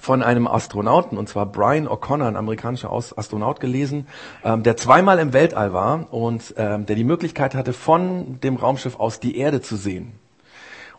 von 0.04 0.22
einem 0.22 0.48
Astronauten, 0.48 1.18
und 1.18 1.30
zwar 1.30 1.46
Brian 1.46 1.88
O'Connor, 1.88 2.28
ein 2.28 2.36
amerikanischer 2.36 2.92
Astronaut 2.92 3.62
gelesen, 3.62 4.06
ähm, 4.44 4.62
der 4.62 4.76
zweimal 4.76 5.18
im 5.18 5.32
Weltall 5.32 5.72
war 5.72 6.12
und 6.12 6.54
ähm, 6.58 6.86
der 6.86 6.98
die 6.98 7.06
Möglichkeit 7.06 7.56
hatte, 7.56 7.72
von 7.72 8.38
dem 8.42 8.58
Raumschiff 8.58 9.00
aus 9.00 9.22
die 9.22 9.38
Erde 9.38 9.62
zu 9.62 9.78
sehen. 9.78 10.12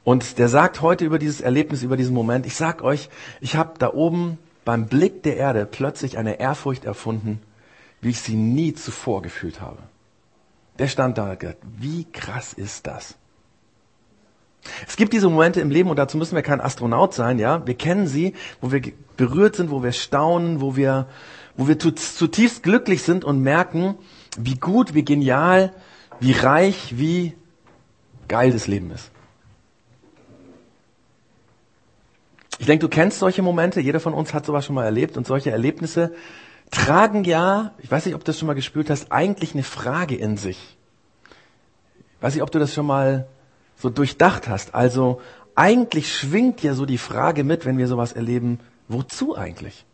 Und 0.05 0.39
der 0.39 0.49
sagt 0.49 0.81
heute 0.81 1.05
über 1.05 1.19
dieses 1.19 1.43
Erlebnis, 1.43 1.83
über 1.83 1.99
diesen 1.99 2.15
Moment, 2.15 2.47
ich 2.47 2.57
sag 2.57 2.83
euch, 2.83 3.11
ich 3.43 3.57
habe 3.57 3.75
da 3.79 3.93
oben 3.93 4.39
beim 4.65 4.87
Blick 4.87 5.23
der 5.23 5.37
Erde 5.37 5.67
plötzlich 5.67 6.17
eine 6.17 6.41
Ehrfurcht 6.41 6.87
erfunden, 6.87 7.43
wie 8.01 8.09
ich 8.09 8.23
sie 8.23 8.37
nie 8.37 8.73
zuvor 8.73 9.21
gefühlt 9.21 9.61
habe. 9.61 9.81
Der 10.79 10.89
stand 10.89 11.19
da 11.19 11.31
und 11.31 11.41
gesagt, 11.41 11.61
wie 11.77 12.07
krass 12.11 12.55
ist 12.55 12.87
das? 12.87 13.17
Es 14.87 14.97
gibt 14.97 15.13
diese 15.13 15.29
Momente 15.29 15.61
im 15.61 15.71
Leben 15.71 15.91
und 15.91 15.97
dazu 15.99 16.17
müssen 16.17 16.35
wir 16.35 16.43
kein 16.43 16.61
Astronaut 16.61 17.15
sein, 17.15 17.39
ja. 17.39 17.67
Wir 17.67 17.75
kennen 17.75 18.07
sie, 18.07 18.35
wo 18.61 18.73
wir 18.73 18.83
berührt 19.17 19.57
sind, 19.57 19.71
wo 19.71 19.83
wir 19.83 19.93
staunen, 19.93 20.61
wo 20.61 20.77
wir, 20.77 21.07
wo 21.57 21.69
wir 21.69 21.79
zutiefst 21.79 22.63
glücklich 22.63 23.03
sind 23.03 23.25
und 23.25 23.41
merken, 23.41 23.97
wie 24.39 24.55
gut, 24.55 24.95
wie 24.95 25.05
genial, 25.05 25.73
wie 26.21 26.33
reich, 26.33 26.99
wie 26.99 27.35
geil 28.29 28.53
das 28.53 28.67
Leben 28.67 28.91
ist. 28.91 29.11
Ich 32.59 32.67
denke, 32.67 32.87
du 32.87 32.89
kennst 32.89 33.19
solche 33.19 33.43
Momente. 33.43 33.81
Jeder 33.81 34.01
von 34.01 34.15
uns 34.15 34.33
hat 34.33 34.47
sowas 34.47 34.65
schon 34.65 34.75
mal 34.75 34.85
erlebt 34.85 35.17
und 35.17 35.27
solche 35.27 35.51
Erlebnisse 35.51 36.15
tragen 36.71 37.25
ja, 37.25 37.73
ich 37.79 37.91
weiß 37.91 38.07
nicht, 38.07 38.15
ob 38.15 38.23
du 38.23 38.27
das 38.27 38.39
schon 38.39 38.47
mal 38.47 38.55
gespürt 38.55 38.91
hast, 38.91 39.13
eigentlich 39.13 39.55
eine 39.55 39.63
Frage 39.63 40.17
in 40.17 40.37
sich. 40.37 40.77
Ich 42.17 42.23
weiß 42.23 42.35
nicht, 42.35 42.43
ob 42.43 42.51
du 42.51 42.59
das 42.59 42.73
schon 42.73 42.87
mal 42.87 43.27
so 43.77 43.91
durchdacht 43.91 44.49
hast. 44.49 44.75
Also 44.75 45.21
eigentlich 45.55 46.13
schwingt 46.13 46.63
ja 46.63 46.75
so 46.75 46.87
die 46.87 46.99
Frage 46.99 47.45
mit, 47.45 47.65
wenn 47.65 47.79
wir 47.79 47.89
sowas 47.89 48.13
erleben, 48.13 48.61
wozu 48.89 49.37
eigentlich? 49.37 49.85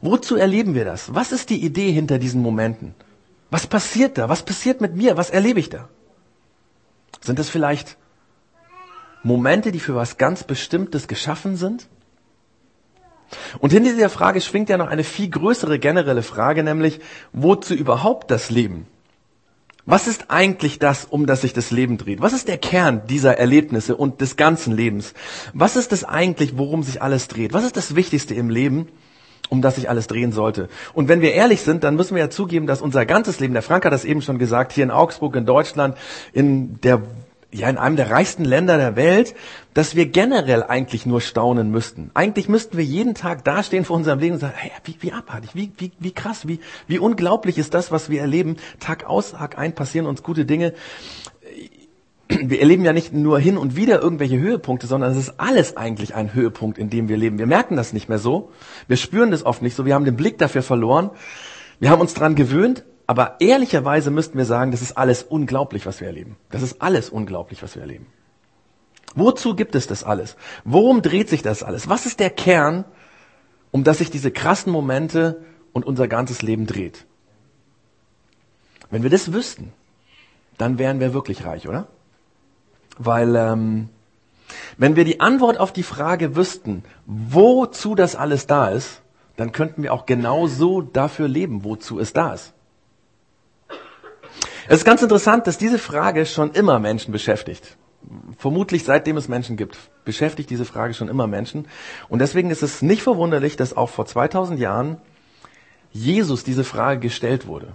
Wozu 0.00 0.36
erleben 0.36 0.74
wir 0.74 0.84
das? 0.84 1.14
Was 1.14 1.32
ist 1.32 1.50
die 1.50 1.64
Idee 1.64 1.90
hinter 1.90 2.18
diesen 2.18 2.42
Momenten? 2.42 2.94
Was 3.50 3.66
passiert 3.66 4.18
da? 4.18 4.28
Was 4.28 4.42
passiert 4.42 4.80
mit 4.80 4.94
mir? 4.94 5.16
Was 5.16 5.30
erlebe 5.30 5.60
ich 5.60 5.70
da? 5.70 5.88
Sind 7.20 7.38
das 7.38 7.48
vielleicht 7.48 7.96
Momente, 9.22 9.72
die 9.72 9.80
für 9.80 9.94
was 9.94 10.16
ganz 10.16 10.44
Bestimmtes 10.44 11.08
geschaffen 11.08 11.56
sind? 11.56 11.88
Und 13.58 13.72
hinter 13.72 13.92
dieser 13.92 14.10
Frage 14.10 14.40
schwingt 14.40 14.68
ja 14.68 14.76
noch 14.76 14.88
eine 14.88 15.04
viel 15.04 15.30
größere 15.30 15.78
generelle 15.78 16.22
Frage, 16.22 16.62
nämlich 16.62 17.00
wozu 17.32 17.74
überhaupt 17.74 18.30
das 18.30 18.50
Leben? 18.50 18.86
Was 19.90 20.06
ist 20.06 20.26
eigentlich 20.30 20.78
das, 20.78 21.04
um 21.04 21.26
das 21.26 21.40
sich 21.40 21.52
das 21.52 21.72
Leben 21.72 21.98
dreht? 21.98 22.20
Was 22.20 22.32
ist 22.32 22.46
der 22.46 22.58
Kern 22.58 23.02
dieser 23.08 23.38
Erlebnisse 23.38 23.96
und 23.96 24.20
des 24.20 24.36
ganzen 24.36 24.72
Lebens? 24.72 25.14
Was 25.52 25.74
ist 25.74 25.92
es 25.92 26.04
eigentlich, 26.04 26.56
worum 26.56 26.84
sich 26.84 27.02
alles 27.02 27.26
dreht? 27.26 27.52
Was 27.54 27.64
ist 27.64 27.76
das 27.76 27.96
Wichtigste 27.96 28.32
im 28.34 28.50
Leben, 28.50 28.86
um 29.48 29.62
das 29.62 29.74
sich 29.74 29.90
alles 29.90 30.06
drehen 30.06 30.30
sollte? 30.30 30.68
Und 30.94 31.08
wenn 31.08 31.22
wir 31.22 31.32
ehrlich 31.32 31.62
sind, 31.62 31.82
dann 31.82 31.96
müssen 31.96 32.14
wir 32.14 32.22
ja 32.22 32.30
zugeben, 32.30 32.68
dass 32.68 32.82
unser 32.82 33.04
ganzes 33.04 33.40
Leben, 33.40 33.52
der 33.52 33.64
Frank 33.64 33.84
hat 33.84 33.92
das 33.92 34.04
eben 34.04 34.22
schon 34.22 34.38
gesagt, 34.38 34.70
hier 34.70 34.84
in 34.84 34.92
Augsburg, 34.92 35.34
in 35.34 35.44
Deutschland, 35.44 35.96
in 36.32 36.80
der 36.82 37.02
ja 37.52 37.68
in 37.68 37.78
einem 37.78 37.96
der 37.96 38.10
reichsten 38.10 38.44
Länder 38.44 38.76
der 38.76 38.96
Welt, 38.96 39.34
dass 39.74 39.96
wir 39.96 40.06
generell 40.06 40.62
eigentlich 40.62 41.06
nur 41.06 41.20
staunen 41.20 41.70
müssten. 41.70 42.10
Eigentlich 42.14 42.48
müssten 42.48 42.76
wir 42.76 42.84
jeden 42.84 43.14
Tag 43.14 43.44
dastehen 43.44 43.84
vor 43.84 43.96
unserem 43.96 44.20
Leben 44.20 44.34
und 44.34 44.40
sagen, 44.40 44.54
hey, 44.56 44.70
wie, 44.84 44.96
wie 45.00 45.12
abartig, 45.12 45.50
wie, 45.54 45.72
wie, 45.78 45.92
wie 45.98 46.12
krass, 46.12 46.46
wie, 46.46 46.60
wie 46.86 46.98
unglaublich 46.98 47.58
ist 47.58 47.74
das, 47.74 47.90
was 47.90 48.08
wir 48.08 48.20
erleben. 48.20 48.56
Tag 48.78 49.04
aus, 49.04 49.32
Tag 49.32 49.58
ein 49.58 49.74
passieren 49.74 50.06
uns 50.06 50.22
gute 50.22 50.44
Dinge. 50.44 50.74
Wir 52.28 52.60
erleben 52.60 52.84
ja 52.84 52.92
nicht 52.92 53.12
nur 53.12 53.40
hin 53.40 53.56
und 53.58 53.74
wieder 53.74 54.00
irgendwelche 54.00 54.38
Höhepunkte, 54.38 54.86
sondern 54.86 55.10
es 55.10 55.18
ist 55.18 55.40
alles 55.40 55.76
eigentlich 55.76 56.14
ein 56.14 56.32
Höhepunkt, 56.32 56.78
in 56.78 56.88
dem 56.88 57.08
wir 57.08 57.16
leben. 57.16 57.38
Wir 57.38 57.46
merken 57.46 57.74
das 57.74 57.92
nicht 57.92 58.08
mehr 58.08 58.20
so. 58.20 58.52
Wir 58.86 58.96
spüren 58.96 59.32
das 59.32 59.44
oft 59.44 59.62
nicht 59.62 59.74
so. 59.74 59.84
Wir 59.84 59.94
haben 59.94 60.04
den 60.04 60.16
Blick 60.16 60.38
dafür 60.38 60.62
verloren. 60.62 61.10
Wir 61.80 61.90
haben 61.90 62.00
uns 62.00 62.14
dran 62.14 62.36
gewöhnt, 62.36 62.84
aber 63.10 63.40
ehrlicherweise 63.40 64.12
müssten 64.12 64.38
wir 64.38 64.44
sagen, 64.44 64.70
das 64.70 64.82
ist 64.82 64.96
alles 64.96 65.24
unglaublich, 65.24 65.84
was 65.84 65.98
wir 65.98 66.06
erleben. 66.06 66.36
Das 66.48 66.62
ist 66.62 66.80
alles 66.80 67.10
unglaublich, 67.10 67.60
was 67.60 67.74
wir 67.74 67.82
erleben. 67.82 68.06
Wozu 69.16 69.56
gibt 69.56 69.74
es 69.74 69.88
das 69.88 70.04
alles? 70.04 70.36
Worum 70.62 71.02
dreht 71.02 71.28
sich 71.28 71.42
das 71.42 71.64
alles? 71.64 71.88
Was 71.88 72.06
ist 72.06 72.20
der 72.20 72.30
Kern, 72.30 72.84
um 73.72 73.82
das 73.82 73.98
sich 73.98 74.12
diese 74.12 74.30
krassen 74.30 74.72
Momente 74.72 75.42
und 75.72 75.84
unser 75.84 76.06
ganzes 76.06 76.42
Leben 76.42 76.68
dreht? 76.68 77.04
Wenn 78.90 79.02
wir 79.02 79.10
das 79.10 79.32
wüssten, 79.32 79.72
dann 80.56 80.78
wären 80.78 81.00
wir 81.00 81.12
wirklich 81.12 81.44
reich, 81.44 81.66
oder? 81.66 81.88
Weil 82.96 83.34
ähm, 83.34 83.88
wenn 84.78 84.94
wir 84.94 85.04
die 85.04 85.18
Antwort 85.18 85.58
auf 85.58 85.72
die 85.72 85.82
Frage 85.82 86.36
wüssten, 86.36 86.84
wozu 87.06 87.96
das 87.96 88.14
alles 88.14 88.46
da 88.46 88.68
ist, 88.68 89.02
dann 89.36 89.50
könnten 89.50 89.82
wir 89.82 89.92
auch 89.94 90.06
genau 90.06 90.46
so 90.46 90.80
dafür 90.80 91.26
leben, 91.26 91.64
wozu 91.64 91.98
es 91.98 92.12
da 92.12 92.34
ist. 92.34 92.54
Es 94.70 94.78
ist 94.78 94.84
ganz 94.84 95.02
interessant, 95.02 95.48
dass 95.48 95.58
diese 95.58 95.80
Frage 95.80 96.24
schon 96.26 96.52
immer 96.52 96.78
Menschen 96.78 97.10
beschäftigt. 97.10 97.76
Vermutlich 98.38 98.84
seitdem 98.84 99.16
es 99.16 99.26
Menschen 99.26 99.56
gibt, 99.56 99.76
beschäftigt 100.04 100.48
diese 100.48 100.64
Frage 100.64 100.94
schon 100.94 101.08
immer 101.08 101.26
Menschen. 101.26 101.66
Und 102.08 102.20
deswegen 102.20 102.52
ist 102.52 102.62
es 102.62 102.80
nicht 102.80 103.02
verwunderlich, 103.02 103.56
dass 103.56 103.76
auch 103.76 103.88
vor 103.88 104.06
2000 104.06 104.60
Jahren 104.60 104.98
Jesus 105.90 106.44
diese 106.44 106.62
Frage 106.62 107.00
gestellt 107.00 107.48
wurde. 107.48 107.72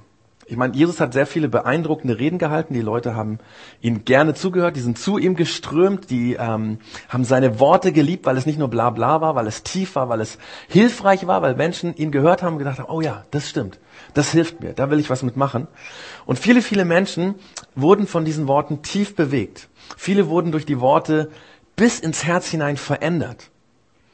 Ich 0.48 0.58
meine, 0.58 0.76
Jesus 0.76 1.00
hat 1.00 1.14
sehr 1.14 1.26
viele 1.26 1.50
beeindruckende 1.50 2.20
Reden 2.20 2.38
gehalten. 2.38 2.76
Die 2.76 2.82
Leute 2.82 3.16
haben 3.16 3.40
ihm 3.82 4.06
gerne 4.06 4.36
zugehört, 4.36 4.76
die 4.76 4.82
sind 4.82 5.00
zu 5.00 5.18
ihm 5.18 5.36
geströmt, 5.36 6.12
die 6.12 6.34
ähm, 6.34 6.78
haben 7.10 7.24
seine 7.24 7.60
Worte 7.60 7.92
geliebt, 7.92 8.28
weil 8.28 8.38
es 8.38 8.46
nicht 8.46 8.60
nur 8.60 8.68
bla 8.68 8.92
bla 8.92 9.22
war, 9.22 9.34
weil 9.34 9.48
es 9.48 9.64
tief 9.64 9.96
war, 9.96 10.08
weil 10.08 10.22
es 10.22 10.38
hilfreich 10.68 11.26
war, 11.26 11.42
weil 11.42 11.56
Menschen 11.56 11.96
ihn 11.96 12.12
gehört 12.12 12.44
haben 12.44 12.54
und 12.54 12.60
gedacht 12.60 12.78
haben, 12.78 12.92
oh 12.94 13.02
ja, 13.02 13.26
das 13.32 13.50
stimmt, 13.50 13.80
das 14.14 14.32
hilft 14.32 14.62
mir, 14.62 14.74
da 14.74 14.92
will 14.92 15.00
ich 15.00 15.10
was 15.10 15.24
mitmachen. 15.24 15.68
Und 16.28 16.38
viele, 16.38 16.62
viele 16.62 16.86
Menschen 16.86 17.36
wurden 17.74 18.06
von 18.06 18.24
diesen 18.24 18.48
Worten 18.48 18.84
tief 18.84 19.16
bewegt. 19.16 19.68
Viele 19.98 20.30
wurden 20.30 20.52
durch 20.52 20.68
die 20.68 20.80
Worte 20.80 21.32
bis 21.76 22.00
ins 22.00 22.24
Herz 22.24 22.48
hinein 22.48 22.78
verändert. 22.78 23.50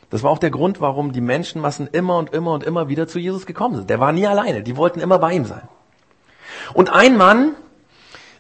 Das 0.10 0.24
war 0.24 0.32
auch 0.32 0.40
der 0.40 0.52
Grund, 0.52 0.80
warum 0.80 1.12
die 1.12 1.22
Menschenmassen 1.22 1.88
immer 1.88 2.18
und 2.18 2.34
immer 2.34 2.54
und 2.54 2.64
immer 2.64 2.88
wieder 2.88 3.08
zu 3.08 3.20
Jesus 3.20 3.46
gekommen 3.46 3.76
sind. 3.76 3.90
Der 3.90 4.00
war 4.00 4.14
nie 4.14 4.28
alleine, 4.28 4.64
die 4.64 4.78
wollten 4.78 5.02
immer 5.02 5.20
bei 5.20 5.34
ihm 5.34 5.44
sein. 5.44 5.68
Und 6.74 6.90
ein 6.90 7.18
Mann, 7.18 7.54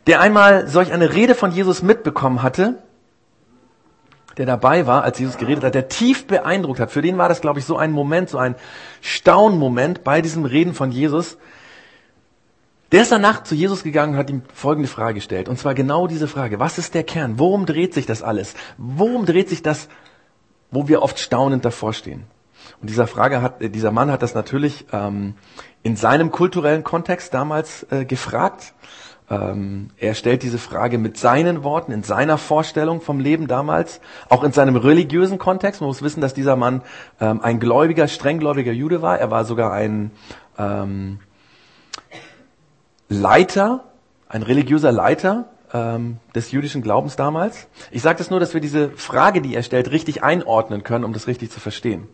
der 0.08 0.22
einmal 0.22 0.68
solch 0.68 0.92
eine 0.92 1.13
Rede 1.13 1.36
von 1.36 1.51
Jesus 1.51 1.82
mitbekommen 1.82 2.42
hatte, 2.42 2.78
der 4.38 4.46
dabei 4.46 4.88
war, 4.88 5.04
als 5.04 5.20
Jesus 5.20 5.38
geredet 5.38 5.63
hat, 5.63 5.75
der 5.75 5.90
tief 5.90 6.25
beeindruckt 6.25 6.80
hat. 6.80 6.92
Für 6.92 7.01
den 7.01 7.18
war 7.18 7.30
das, 7.30 7.42
glaube 7.42 7.60
ich, 7.60 7.66
so 7.66 7.78
ein 7.78 7.92
Moment, 7.92 8.30
so 8.30 8.38
ein 8.38 8.56
Staunmoment 9.01 10.04
bei 10.04 10.22
diesem 10.22 10.46
Reden 10.46 10.74
von 10.74 10.92
Jesus. 10.92 11.38
Der 12.92 13.04
ist 13.04 13.12
danach 13.12 13.44
zu 13.44 13.56
Jesus 13.56 13.84
gegangen 13.84 14.13
und 14.13 14.20
hat 14.20 14.30
ihm 14.30 14.42
folgende 14.54 14.90
Frage 14.90 15.16
gestellt. 15.16 15.48
Und 15.48 15.58
zwar 15.58 15.74
genau 15.74 16.08
diese 16.08 16.28
Frage. 16.28 16.60
Was 16.60 16.78
ist 16.78 16.94
der 16.94 17.04
Kern? 17.04 17.40
Worum 17.40 17.66
dreht 17.66 17.94
sich 17.94 18.06
das 18.06 18.22
alles? 18.22 18.54
Worum 18.78 19.25
dreht 19.25 19.50
sich 19.50 19.63
das, 19.63 19.88
wo 20.72 20.88
wir 20.88 21.01
oft 21.01 21.20
staunend 21.20 21.63
davor 21.63 21.94
stehen? 21.94 22.25
Und 22.80 22.90
dieser 22.90 23.08
Frage 23.08 23.42
hat, 23.42 23.56
dieser 23.62 23.92
Mann 23.92 24.12
hat 24.12 24.22
das 24.22 24.34
natürlich 24.34 24.86
ähm, 24.92 25.36
in 25.84 25.96
seinem 25.96 26.32
kulturellen 26.32 26.84
Kontext 26.84 27.34
damals 27.34 27.86
äh, 27.92 28.06
gefragt. 28.06 28.74
Ähm, 29.30 29.92
er 29.98 30.13
stellt 30.13 30.44
diese 30.44 30.58
Frage 30.58 30.98
mit 30.98 31.18
seinen 31.18 31.63
Worten, 31.63 31.92
in 31.92 32.04
seiner 32.04 32.38
Vorstellung 32.38 33.01
vom 33.01 33.20
Leben 33.20 33.48
damals, 33.48 34.01
auch 34.30 34.44
in 34.44 34.51
seinem 34.51 34.75
religiösen 34.75 35.38
Kontext. 35.38 35.82
Man 35.82 35.88
muss 35.88 36.01
wissen, 36.01 36.22
dass 36.22 36.34
dieser 36.34 36.56
Mann 36.56 36.82
ähm, 37.20 37.42
ein 37.42 37.60
gläubiger, 37.60 38.08
strenggläubiger 38.08 38.74
Jude 38.74 39.01
war. 39.01 39.18
Er 39.20 39.32
war 39.32 39.46
sogar 39.46 39.72
ein 39.72 40.12
ähm, 40.58 41.20
Leiter, 43.08 43.86
ein 44.28 44.44
religiöser 44.44 44.92
Leiter 44.92 45.46
ähm, 45.74 46.18
des 46.36 46.51
jüdischen 46.51 46.82
Glaubens 46.82 47.16
damals. 47.16 47.68
Ich 47.92 48.01
sage 48.01 48.18
das 48.18 48.30
nur, 48.30 48.40
dass 48.40 48.54
wir 48.54 48.62
diese 48.62 48.90
Frage, 48.92 49.42
die 49.42 49.56
er 49.56 49.63
stellt, 49.63 49.92
richtig 49.92 50.24
einordnen 50.24 50.84
können, 50.84 51.06
um 51.06 51.13
das 51.13 51.28
richtig 51.28 51.51
zu 51.51 51.60
verstehen. 51.60 52.08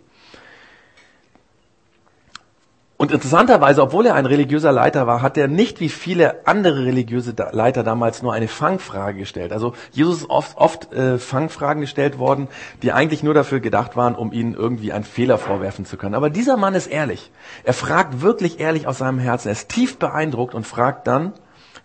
Und 2.98 3.12
interessanterweise, 3.12 3.84
obwohl 3.84 4.08
er 4.08 4.16
ein 4.16 4.26
religiöser 4.26 4.72
Leiter 4.72 5.06
war, 5.06 5.22
hat 5.22 5.38
er 5.38 5.48
nicht 5.48 5.80
wie 5.80 5.90
viele 5.90 6.48
andere 6.48 6.84
religiöse 6.84 7.36
Leiter 7.52 7.84
damals 7.84 8.24
nur 8.24 8.34
eine 8.34 8.48
Fangfrage 8.48 9.20
gestellt. 9.20 9.54
Also 9.54 9.74
Jesus 9.92 10.22
ist 10.22 10.30
oft, 10.32 10.58
oft 10.58 10.92
äh, 10.94 11.20
Fangfragen 11.20 11.82
gestellt 11.82 12.18
worden, 12.18 12.48
die 12.82 12.92
eigentlich 12.92 13.22
nur 13.22 13.36
dafür 13.36 13.60
gedacht 13.60 13.96
waren, 13.96 14.16
um 14.16 14.34
ihnen 14.34 14.56
irgendwie 14.56 14.94
einen 14.94 15.04
Fehler 15.04 15.38
vorwerfen 15.38 15.86
zu 15.86 15.96
können. 15.96 16.16
Aber 16.16 16.32
dieser 16.32 16.58
Mann 16.58 16.74
ist 16.74 16.88
ehrlich. 16.88 17.32
Er 17.64 17.74
fragt 17.74 18.22
wirklich 18.22 18.60
ehrlich 18.60 18.88
aus 18.88 18.98
seinem 18.98 19.20
Herzen. 19.20 19.50
Er 19.50 19.52
ist 19.52 19.70
tief 19.70 20.00
beeindruckt 20.00 20.56
und 20.56 20.66
fragt 20.66 21.06
dann 21.06 21.34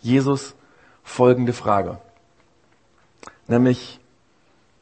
Jesus 0.00 0.54
folgende 1.02 1.52
Frage. 1.52 1.98
Nämlich, 3.48 4.00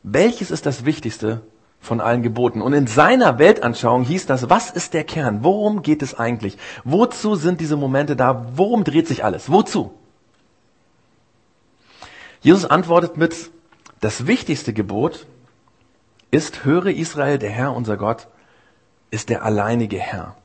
welches 0.04 0.52
ist 0.52 0.64
das 0.64 0.84
Wichtigste 0.84 1.40
von 1.80 2.00
allen 2.00 2.22
Geboten. 2.22 2.60
Und 2.60 2.72
in 2.75 2.87
seiner 2.87 3.38
Weltanschauung 3.38 4.04
hieß 4.04 4.26
das, 4.26 4.50
was 4.50 4.70
ist 4.70 4.94
der 4.94 5.04
Kern? 5.04 5.42
Worum 5.42 5.82
geht 5.82 6.02
es 6.02 6.18
eigentlich? 6.18 6.58
Wozu 6.84 7.34
sind 7.34 7.60
diese 7.60 7.76
Momente 7.76 8.16
da? 8.16 8.46
Worum 8.54 8.84
dreht 8.84 9.08
sich 9.08 9.25
alles? 9.25 9.50
Wozu? 9.50 9.92
Jesus 12.42 12.64
antwortet 12.64 13.16
mit, 13.16 13.50
das 14.00 14.26
wichtigste 14.26 14.72
Gebot 14.72 15.26
ist, 16.30 16.64
höre 16.64 16.87
Israel, 16.87 17.38
der 17.38 17.50
Herr, 17.50 17.75
unser 17.75 17.96
Gott, 17.96 18.28
ist 19.10 19.28
der 19.28 19.44
alleinige 19.44 19.99
Herr. 19.99 20.37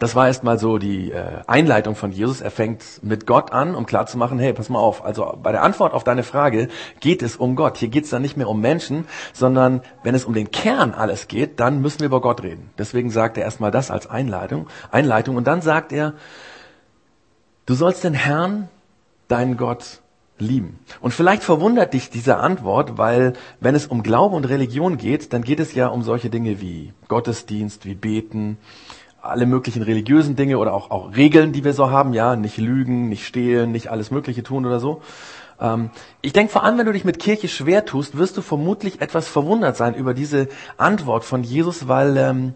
Das 0.00 0.14
war 0.14 0.28
erstmal 0.28 0.58
so 0.58 0.78
die 0.78 1.12
äh, 1.12 1.42
Einleitung 1.46 1.94
von 1.94 2.10
Jesus. 2.10 2.40
Er 2.40 2.50
fängt 2.50 2.82
mit 3.02 3.26
Gott 3.26 3.52
an, 3.52 3.74
um 3.74 3.84
klarzumachen, 3.84 4.38
hey, 4.38 4.54
pass 4.54 4.70
mal 4.70 4.78
auf. 4.78 5.04
Also 5.04 5.38
bei 5.42 5.52
der 5.52 5.62
Antwort 5.62 5.92
auf 5.92 6.04
deine 6.04 6.22
Frage 6.22 6.68
geht 7.00 7.22
es 7.22 7.36
um 7.36 7.54
Gott. 7.54 7.76
Hier 7.76 7.88
geht 7.88 8.04
es 8.04 8.10
dann 8.10 8.22
nicht 8.22 8.38
mehr 8.38 8.48
um 8.48 8.62
Menschen, 8.62 9.04
sondern 9.34 9.82
wenn 10.02 10.14
es 10.14 10.24
um 10.24 10.32
den 10.32 10.50
Kern 10.50 10.94
alles 10.94 11.28
geht, 11.28 11.60
dann 11.60 11.82
müssen 11.82 12.00
wir 12.00 12.06
über 12.06 12.22
Gott 12.22 12.42
reden. 12.42 12.70
Deswegen 12.78 13.10
sagt 13.10 13.36
er 13.36 13.44
erstmal 13.44 13.70
das 13.70 13.90
als 13.90 14.06
Einleitung. 14.06 14.68
Einleitung. 14.90 15.36
Und 15.36 15.46
dann 15.46 15.60
sagt 15.60 15.92
er, 15.92 16.14
du 17.66 17.74
sollst 17.74 18.02
den 18.02 18.14
Herrn, 18.14 18.70
deinen 19.28 19.58
Gott, 19.58 20.00
lieben. 20.38 20.78
Und 21.02 21.12
vielleicht 21.12 21.42
verwundert 21.42 21.92
dich 21.92 22.08
diese 22.08 22.38
Antwort, 22.38 22.96
weil 22.96 23.34
wenn 23.60 23.74
es 23.74 23.86
um 23.86 24.02
Glaube 24.02 24.34
und 24.34 24.46
Religion 24.46 24.96
geht, 24.96 25.34
dann 25.34 25.42
geht 25.42 25.60
es 25.60 25.74
ja 25.74 25.88
um 25.88 26.02
solche 26.02 26.30
Dinge 26.30 26.62
wie 26.62 26.94
Gottesdienst, 27.08 27.84
wie 27.84 27.94
Beten, 27.94 28.56
alle 29.22 29.46
möglichen 29.46 29.82
religiösen 29.82 30.36
Dinge 30.36 30.58
oder 30.58 30.72
auch, 30.72 30.90
auch 30.90 31.16
Regeln, 31.16 31.52
die 31.52 31.64
wir 31.64 31.74
so 31.74 31.90
haben, 31.90 32.12
ja, 32.12 32.36
nicht 32.36 32.56
lügen, 32.58 33.08
nicht 33.08 33.26
stehlen, 33.26 33.72
nicht 33.72 33.88
alles 33.88 34.10
Mögliche 34.10 34.42
tun 34.42 34.66
oder 34.66 34.80
so. 34.80 35.02
Ähm, 35.60 35.90
ich 36.22 36.32
denke 36.32 36.52
vor 36.52 36.64
allem, 36.64 36.78
wenn 36.78 36.86
du 36.86 36.92
dich 36.92 37.04
mit 37.04 37.18
Kirche 37.18 37.48
schwer 37.48 37.84
tust, 37.84 38.16
wirst 38.16 38.36
du 38.36 38.42
vermutlich 38.42 39.00
etwas 39.00 39.28
verwundert 39.28 39.76
sein 39.76 39.94
über 39.94 40.14
diese 40.14 40.48
Antwort 40.78 41.24
von 41.24 41.42
Jesus, 41.42 41.86
weil 41.88 42.16
ähm, 42.16 42.54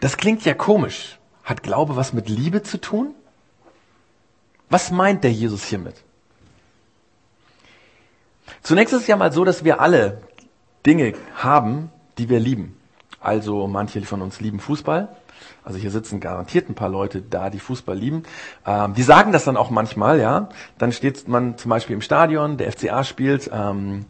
das 0.00 0.16
klingt 0.16 0.44
ja 0.44 0.54
komisch. 0.54 1.18
Hat 1.44 1.62
Glaube 1.62 1.96
was 1.96 2.12
mit 2.12 2.28
Liebe 2.28 2.62
zu 2.62 2.80
tun? 2.80 3.14
Was 4.70 4.90
meint 4.90 5.22
der 5.24 5.32
Jesus 5.32 5.64
hiermit? 5.64 5.96
Zunächst 8.62 8.94
ist 8.94 9.02
es 9.02 9.06
ja 9.06 9.16
mal 9.16 9.32
so, 9.32 9.44
dass 9.44 9.64
wir 9.64 9.80
alle 9.80 10.22
Dinge 10.86 11.14
haben, 11.34 11.90
die 12.18 12.28
wir 12.28 12.40
lieben. 12.40 12.76
Also 13.20 13.66
manche 13.66 14.00
von 14.02 14.22
uns 14.22 14.40
lieben 14.40 14.60
Fußball, 14.60 15.08
also 15.64 15.78
hier 15.78 15.90
sitzen 15.90 16.20
garantiert 16.20 16.68
ein 16.68 16.74
paar 16.74 16.88
Leute 16.88 17.22
da, 17.22 17.50
die 17.50 17.58
Fußball 17.58 17.96
lieben. 17.96 18.22
Ähm, 18.66 18.94
die 18.94 19.02
sagen 19.02 19.32
das 19.32 19.44
dann 19.44 19.56
auch 19.56 19.70
manchmal, 19.70 20.20
ja. 20.20 20.48
Dann 20.78 20.92
steht 20.92 21.28
man 21.28 21.58
zum 21.58 21.70
Beispiel 21.70 21.94
im 21.94 22.02
Stadion, 22.02 22.56
der 22.56 22.72
FCA 22.72 23.04
spielt. 23.04 23.50
Ähm, 23.52 24.06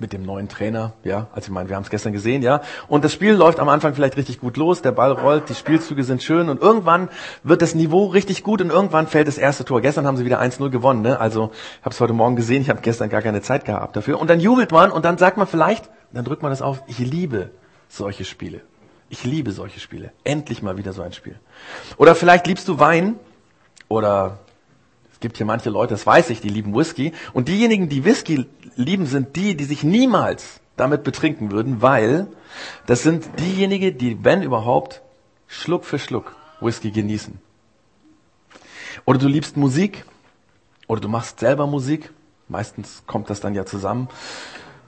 mit 0.00 0.12
dem 0.12 0.22
neuen 0.22 0.48
Trainer, 0.48 0.92
ja, 1.04 1.26
also 1.32 1.46
ich 1.46 1.50
meine, 1.50 1.68
wir 1.68 1.76
haben 1.76 1.82
es 1.82 1.90
gestern 1.90 2.12
gesehen, 2.12 2.42
ja, 2.42 2.60
und 2.86 3.04
das 3.04 3.12
Spiel 3.12 3.32
läuft 3.32 3.60
am 3.60 3.68
Anfang 3.68 3.94
vielleicht 3.94 4.16
richtig 4.16 4.40
gut 4.40 4.56
los, 4.56 4.82
der 4.82 4.92
Ball 4.92 5.12
rollt, 5.12 5.48
die 5.48 5.54
Spielzüge 5.54 6.04
sind 6.04 6.22
schön 6.22 6.48
und 6.48 6.62
irgendwann 6.62 7.08
wird 7.42 7.62
das 7.62 7.74
Niveau 7.74 8.06
richtig 8.06 8.42
gut 8.44 8.60
und 8.60 8.70
irgendwann 8.70 9.06
fällt 9.06 9.28
das 9.28 9.38
erste 9.38 9.64
Tor. 9.64 9.80
Gestern 9.80 10.06
haben 10.06 10.16
sie 10.16 10.24
wieder 10.24 10.40
1-0 10.40 10.70
gewonnen, 10.70 11.02
ne? 11.02 11.20
also 11.20 11.50
ich 11.52 11.84
habe 11.84 11.94
es 11.94 12.00
heute 12.00 12.12
Morgen 12.12 12.36
gesehen, 12.36 12.62
ich 12.62 12.70
habe 12.70 12.80
gestern 12.80 13.08
gar 13.08 13.22
keine 13.22 13.42
Zeit 13.42 13.64
gehabt 13.64 13.96
dafür 13.96 14.20
und 14.20 14.30
dann 14.30 14.40
jubelt 14.40 14.72
man 14.72 14.90
und 14.90 15.04
dann 15.04 15.18
sagt 15.18 15.36
man 15.36 15.46
vielleicht, 15.46 15.90
dann 16.12 16.24
drückt 16.24 16.42
man 16.42 16.50
das 16.50 16.62
auf, 16.62 16.82
ich 16.86 16.98
liebe 16.98 17.50
solche 17.88 18.24
Spiele. 18.24 18.62
Ich 19.10 19.24
liebe 19.24 19.52
solche 19.52 19.80
Spiele. 19.80 20.12
Endlich 20.24 20.62
mal 20.62 20.76
wieder 20.76 20.92
so 20.92 21.02
ein 21.02 21.12
Spiel. 21.12 21.38
Oder 21.96 22.14
vielleicht 22.14 22.46
liebst 22.46 22.68
du 22.68 22.78
Wein 22.78 23.16
oder 23.88 24.38
es 25.12 25.20
gibt 25.20 25.36
hier 25.36 25.46
manche 25.46 25.70
Leute, 25.70 25.94
das 25.94 26.06
weiß 26.06 26.30
ich, 26.30 26.40
die 26.40 26.48
lieben 26.48 26.74
Whisky. 26.74 27.12
Und 27.32 27.48
diejenigen, 27.48 27.88
die 27.88 28.04
Whisky 28.04 28.46
lieben, 28.76 29.06
sind 29.06 29.34
die, 29.34 29.56
die 29.56 29.64
sich 29.64 29.82
niemals 29.82 30.60
damit 30.76 31.02
betrinken 31.02 31.50
würden, 31.50 31.82
weil 31.82 32.28
das 32.86 33.02
sind 33.02 33.28
diejenigen, 33.40 33.98
die, 33.98 34.22
wenn 34.24 34.42
überhaupt, 34.42 35.02
Schluck 35.48 35.84
für 35.84 35.98
Schluck 35.98 36.36
Whisky 36.60 36.90
genießen. 36.90 37.40
Oder 39.06 39.18
du 39.18 39.26
liebst 39.26 39.56
Musik, 39.56 40.04
oder 40.86 41.00
du 41.00 41.08
machst 41.08 41.40
selber 41.40 41.66
Musik, 41.66 42.10
meistens 42.48 43.02
kommt 43.06 43.30
das 43.30 43.40
dann 43.40 43.54
ja 43.54 43.64
zusammen. 43.66 44.08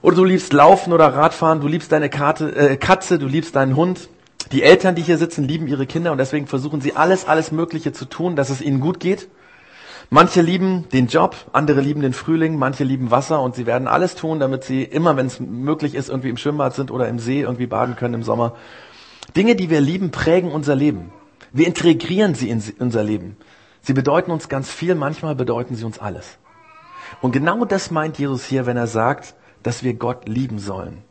Oder 0.01 0.15
du 0.15 0.23
liebst 0.23 0.51
Laufen 0.51 0.93
oder 0.93 1.13
Radfahren, 1.13 1.61
du 1.61 1.67
liebst 1.67 1.91
deine 1.91 2.09
Karte, 2.09 2.55
äh, 2.55 2.77
Katze, 2.77 3.19
du 3.19 3.27
liebst 3.27 3.55
deinen 3.55 3.75
Hund. 3.75 4.09
Die 4.51 4.63
Eltern, 4.63 4.95
die 4.95 5.03
hier 5.03 5.17
sitzen, 5.17 5.47
lieben 5.47 5.67
ihre 5.67 5.85
Kinder 5.85 6.11
und 6.11 6.17
deswegen 6.17 6.47
versuchen 6.47 6.81
sie 6.81 6.95
alles, 6.95 7.25
alles 7.27 7.51
Mögliche 7.51 7.93
zu 7.93 8.05
tun, 8.05 8.35
dass 8.35 8.49
es 8.49 8.61
ihnen 8.61 8.79
gut 8.79 8.99
geht. 8.99 9.29
Manche 10.09 10.41
lieben 10.41 10.89
den 10.89 11.07
Job, 11.07 11.35
andere 11.53 11.79
lieben 11.79 12.01
den 12.01 12.11
Frühling, 12.11 12.57
manche 12.57 12.83
lieben 12.83 13.11
Wasser 13.11 13.41
und 13.41 13.55
sie 13.55 13.65
werden 13.65 13.87
alles 13.87 14.15
tun, 14.15 14.39
damit 14.39 14.65
sie 14.65 14.83
immer, 14.83 15.15
wenn 15.15 15.27
es 15.27 15.39
möglich 15.39 15.95
ist, 15.95 16.09
irgendwie 16.09 16.29
im 16.29 16.35
Schwimmbad 16.35 16.73
sind 16.73 16.91
oder 16.91 17.07
im 17.07 17.17
See 17.17 17.41
irgendwie 17.41 17.67
baden 17.67 17.95
können 17.95 18.15
im 18.15 18.23
Sommer. 18.23 18.55
Dinge, 19.37 19.55
die 19.55 19.69
wir 19.69 19.79
lieben, 19.79 20.11
prägen 20.11 20.51
unser 20.51 20.75
Leben. 20.75 21.13
Wir 21.53 21.67
integrieren 21.67 22.33
sie 22.33 22.49
in 22.49 22.61
unser 22.79 23.03
Leben. 23.03 23.37
Sie 23.81 23.93
bedeuten 23.93 24.31
uns 24.31 24.49
ganz 24.49 24.69
viel, 24.69 24.95
manchmal 24.95 25.35
bedeuten 25.35 25.75
sie 25.75 25.85
uns 25.85 25.99
alles. 25.99 26.37
Und 27.21 27.31
genau 27.31 27.63
das 27.65 27.91
meint 27.91 28.17
Jesus 28.17 28.43
hier, 28.45 28.65
wenn 28.65 28.77
er 28.77 28.87
sagt, 28.87 29.35
dass 29.63 29.83
wir 29.83 29.93
Gott 29.93 30.27
lieben 30.27 30.59
sollen. 30.59 31.03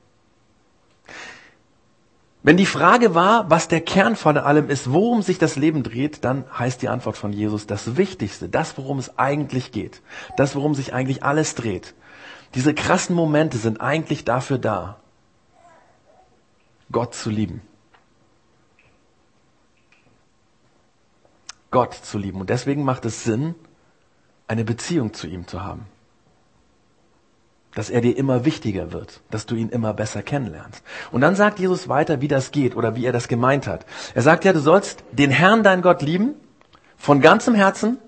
Wenn 2.42 2.57
die 2.57 2.66
Frage 2.66 3.14
war, 3.14 3.50
was 3.50 3.69
der 3.69 3.83
Kern 3.83 4.16
von 4.16 4.38
allem 4.38 4.71
ist, 4.71 4.90
worum 4.90 5.21
sich 5.21 5.38
das 5.38 5.57
Leben 5.57 5.83
dreht, 5.83 6.25
dann 6.25 6.45
heißt 6.59 6.80
die 6.80 6.88
Antwort 6.88 7.19
von 7.19 7.35
Jesus, 7.35 7.66
das 7.66 7.99
Wichtigste, 7.99 8.49
das, 8.49 8.78
worum 8.78 8.99
es 8.99 9.19
eigentlich 9.19 9.73
geht, 9.73 10.00
das, 10.38 10.57
worum 10.57 10.75
sich 10.75 10.95
eigentlich 10.95 11.23
alles 11.23 11.54
dreht. 11.54 11.95
Diese 12.54 12.73
krassen 12.73 13.14
Momente 13.14 13.59
sind 13.59 13.80
eigentlich 13.83 14.25
dafür 14.25 14.57
da, 14.57 14.97
Gott 16.90 17.14
zu 17.14 17.28
lieben. 17.28 17.61
Gott 21.71 21.95
zu 21.95 22.19
lieben. 22.19 22.40
Und 22.40 22.50
deswegen 22.50 22.85
macht 22.85 23.04
es 23.04 23.23
Sinn, 23.23 23.54
eine 24.49 24.64
Beziehung 24.64 25.12
zu 25.12 25.28
ihm 25.28 25.47
zu 25.47 25.62
haben 25.62 25.87
dass 27.75 27.91
er 27.91 28.00
dir 28.00 28.17
immer 28.17 28.45
wichtiger 28.45 28.93
wird, 28.93 29.21
dass 29.31 29.47
du 29.47 29.55
ihn 29.55 29.69
immer 29.69 29.95
besser 29.95 30.23
kennenlernst. 30.23 30.83
Und 31.12 31.21
dann 31.21 31.37
sagt 31.37 31.59
Jesus 31.59 31.89
weiter, 31.89 32.21
wie 32.21 32.29
das 32.29 32.50
geht 32.50 32.75
oder 32.75 32.97
wie 32.97 33.07
er 33.07 33.12
das 33.12 33.29
gemeint 33.29 33.67
hat. 33.67 33.87
Er 34.15 34.23
sagt 34.23 34.45
ja, 34.45 34.53
du 34.53 34.61
sollst 34.61 35.05
den 35.12 35.31
Herrn, 35.31 35.62
dein 35.62 35.83
Gott, 35.83 36.03
lieben, 36.03 36.35
von 36.97 37.21
ganzem 37.21 37.55
Herzen, 37.55 37.99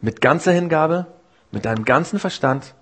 mit 0.00 0.20
ganzer 0.20 0.52
Hingabe, 0.52 1.06
mit 1.50 1.64
deinem 1.64 1.84
ganzen 1.84 2.18
Verstand 2.18 2.74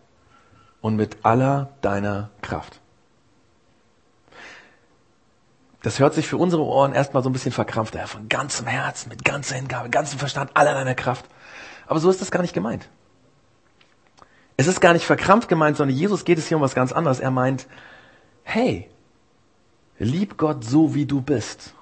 und 0.81 0.97
mit 0.97 1.19
aller 1.23 1.71
deiner 1.81 2.31
Kraft. 2.43 2.81
Das 5.83 5.99
hört 5.99 6.15
sich 6.15 6.27
für 6.27 6.39
unsere 6.39 6.63
Ohren 6.63 6.95
erstmal 6.95 7.23
so 7.23 7.29
ein 7.29 7.33
bisschen 7.33 7.53
verkrampft, 7.53 7.97
von 8.07 8.29
ganzem 8.29 8.67
Herzen, 8.67 9.11
mit 9.11 9.25
ganzer 9.25 9.57
Hingabe, 9.57 9.91
ganzem 9.91 10.19
Verstand, 10.19 10.51
aller 10.55 10.73
deiner 10.73 10.95
Kraft. 10.95 11.27
Aber 11.87 12.01
so 12.01 12.11
ist 12.11 12.21
das 12.21 12.31
gar 12.31 12.41
nicht 12.41 12.55
gemeint. 12.55 12.89
Es 14.57 14.67
ist 14.67 14.81
gar 14.81 14.93
nicht 14.93 15.05
verkrampft 15.05 15.49
gemeint, 15.49 15.77
sondern 15.77 15.97
Jesus 15.97 16.25
geht 16.25 16.39
es 16.39 16.47
hier 16.47 16.57
um 16.57 16.63
was 16.63 16.75
ganz 16.75 16.93
anderes. 16.93 17.21
Er 17.21 17.31
meint, 17.31 17.67
hey, 18.45 18.89
lieb 19.99 20.37
Gott 20.37 20.65
so, 20.65 20.95
wie 20.95 21.07
du 21.07 21.21
bist. 21.21 21.75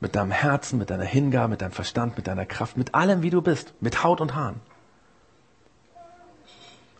Mit 0.00 0.16
deinem 0.16 0.32
Herzen, 0.32 0.78
mit 0.78 0.90
deiner 0.90 1.04
Hingabe, 1.04 1.48
mit 1.48 1.62
deinem 1.62 1.72
Verstand, 1.72 2.16
mit 2.16 2.26
deiner 2.26 2.44
Kraft, 2.44 2.76
mit 2.76 2.94
allem, 2.94 3.22
wie 3.22 3.30
du 3.30 3.40
bist. 3.40 3.72
Mit 3.80 4.04
Haut 4.04 4.20
und 4.20 4.34
Haaren. 4.34 4.60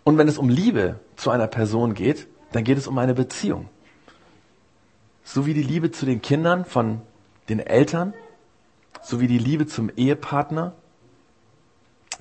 Und 0.05 0.17
wenn 0.17 0.29
es 0.29 0.39
um 0.39 0.49
Liebe 0.49 1.01
zu 1.17 1.31
einer 1.31 1.47
Person 1.47 1.95
geht, 1.95 2.27
dann 2.53 2.65
geht 2.65 2.79
es 2.79 2.87
um 2.87 2.97
eine 2.99 3.15
Beziehung. 3.15 3.69
So 5.23 5.45
wie 5.45 5.55
die 5.55 5.63
Liebe 5.63 5.91
zu 5.91 6.07
den 6.07 6.23
Kindern 6.23 6.65
von 6.65 7.03
den 7.49 7.59
Eltern, 7.59 8.15
so 9.03 9.21
wie 9.21 9.27
die 9.27 9.39
Liebe 9.39 9.67
zum 9.67 9.91
Ehepartner. 9.95 10.73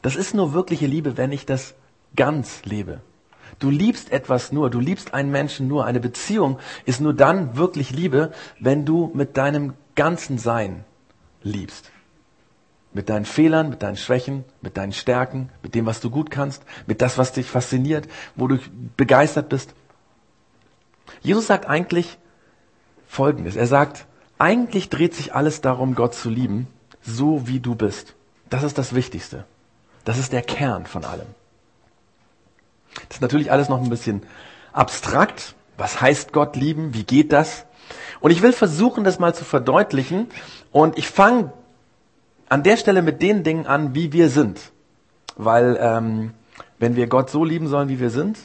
Das 0.02 0.16
ist 0.16 0.34
nur 0.34 0.54
wirkliche 0.54 0.88
Liebe, 0.88 1.18
wenn 1.18 1.32
ich 1.32 1.46
das 1.46 1.76
ganz 2.16 2.64
lebe. 2.66 3.02
Du 3.60 3.70
liebst 3.70 4.12
etwas 4.12 4.52
nur, 4.52 4.70
du 4.70 4.80
liebst 4.80 5.14
einen 5.14 5.32
Menschen 5.32 5.68
nur. 5.68 5.86
Eine 5.86 6.00
Beziehung 6.00 6.60
ist 6.86 7.02
nur 7.02 7.14
dann 7.14 7.56
wirklich 7.56 7.92
Liebe, 7.92 8.32
wenn 8.60 8.86
du 8.86 9.12
mit 9.14 9.38
deinem 9.38 9.74
ganzen 9.96 10.38
Sein 10.38 10.84
liebst. 11.44 11.92
Mit 12.94 13.10
deinen 13.10 13.26
Fehlern, 13.26 13.70
mit 13.70 13.82
deinen 13.82 13.98
Schwächen, 13.98 14.44
mit 14.62 14.78
deinen 14.78 14.94
Stärken, 14.94 15.50
mit 15.62 15.76
dem, 15.76 15.86
was 15.86 16.00
du 16.00 16.10
gut 16.10 16.30
kannst, 16.30 16.64
mit 16.88 17.02
das, 17.02 17.18
was 17.18 17.32
dich 17.32 17.48
fasziniert, 17.48 18.08
wo 18.36 18.48
du 18.48 18.60
begeistert 18.98 19.50
bist. 19.50 19.74
Jesus 21.22 21.48
sagt 21.48 21.66
eigentlich 21.66 22.18
Folgendes. 23.08 23.56
Er 23.56 23.68
sagt, 23.68 24.06
eigentlich 24.38 24.90
dreht 24.90 25.14
sich 25.14 25.34
alles 25.34 25.62
darum, 25.62 25.96
Gott 25.96 26.16
zu 26.16 26.30
lieben, 26.30 26.68
so 27.02 27.48
wie 27.48 27.60
du 27.60 27.76
bist. 27.76 28.16
Das 28.50 28.64
ist 28.64 28.78
das 28.78 28.94
Wichtigste. 28.94 29.46
Das 30.06 30.18
ist 30.18 30.34
der 30.34 30.42
Kern 30.42 30.86
von 30.86 31.06
allem. 31.06 31.28
Das 32.96 33.18
ist 33.18 33.22
natürlich 33.22 33.52
alles 33.52 33.70
noch 33.70 33.82
ein 33.82 33.90
bisschen 33.90 34.24
abstrakt. 34.72 35.56
Was 35.78 36.02
heißt 36.02 36.34
Gott 36.34 36.56
lieben? 36.56 36.94
Wie 36.94 37.04
geht 37.04 37.32
das? 37.32 37.66
Und 38.20 38.32
ich 38.32 38.42
will 38.42 38.54
versuchen, 38.54 39.04
das 39.04 39.20
mal 39.20 39.34
zu 39.34 39.44
verdeutlichen. 39.44 40.30
Und 40.72 40.98
ich 40.98 41.08
fange 41.08 41.52
an 42.50 42.64
der 42.64 42.78
Stelle 42.78 43.02
mit 43.02 43.22
den 43.22 43.44
Dingen 43.44 43.66
an, 43.66 43.96
wie 43.96 44.14
wir 44.14 44.30
sind. 44.30 44.60
Weil 45.36 45.78
ähm, 45.82 46.34
wenn 46.80 46.96
wir 46.96 47.08
Gott 47.08 47.30
so 47.30 47.44
lieben 47.44 47.68
sollen, 47.68 47.90
wie 47.90 48.00
wir 48.00 48.10
sind, 48.10 48.38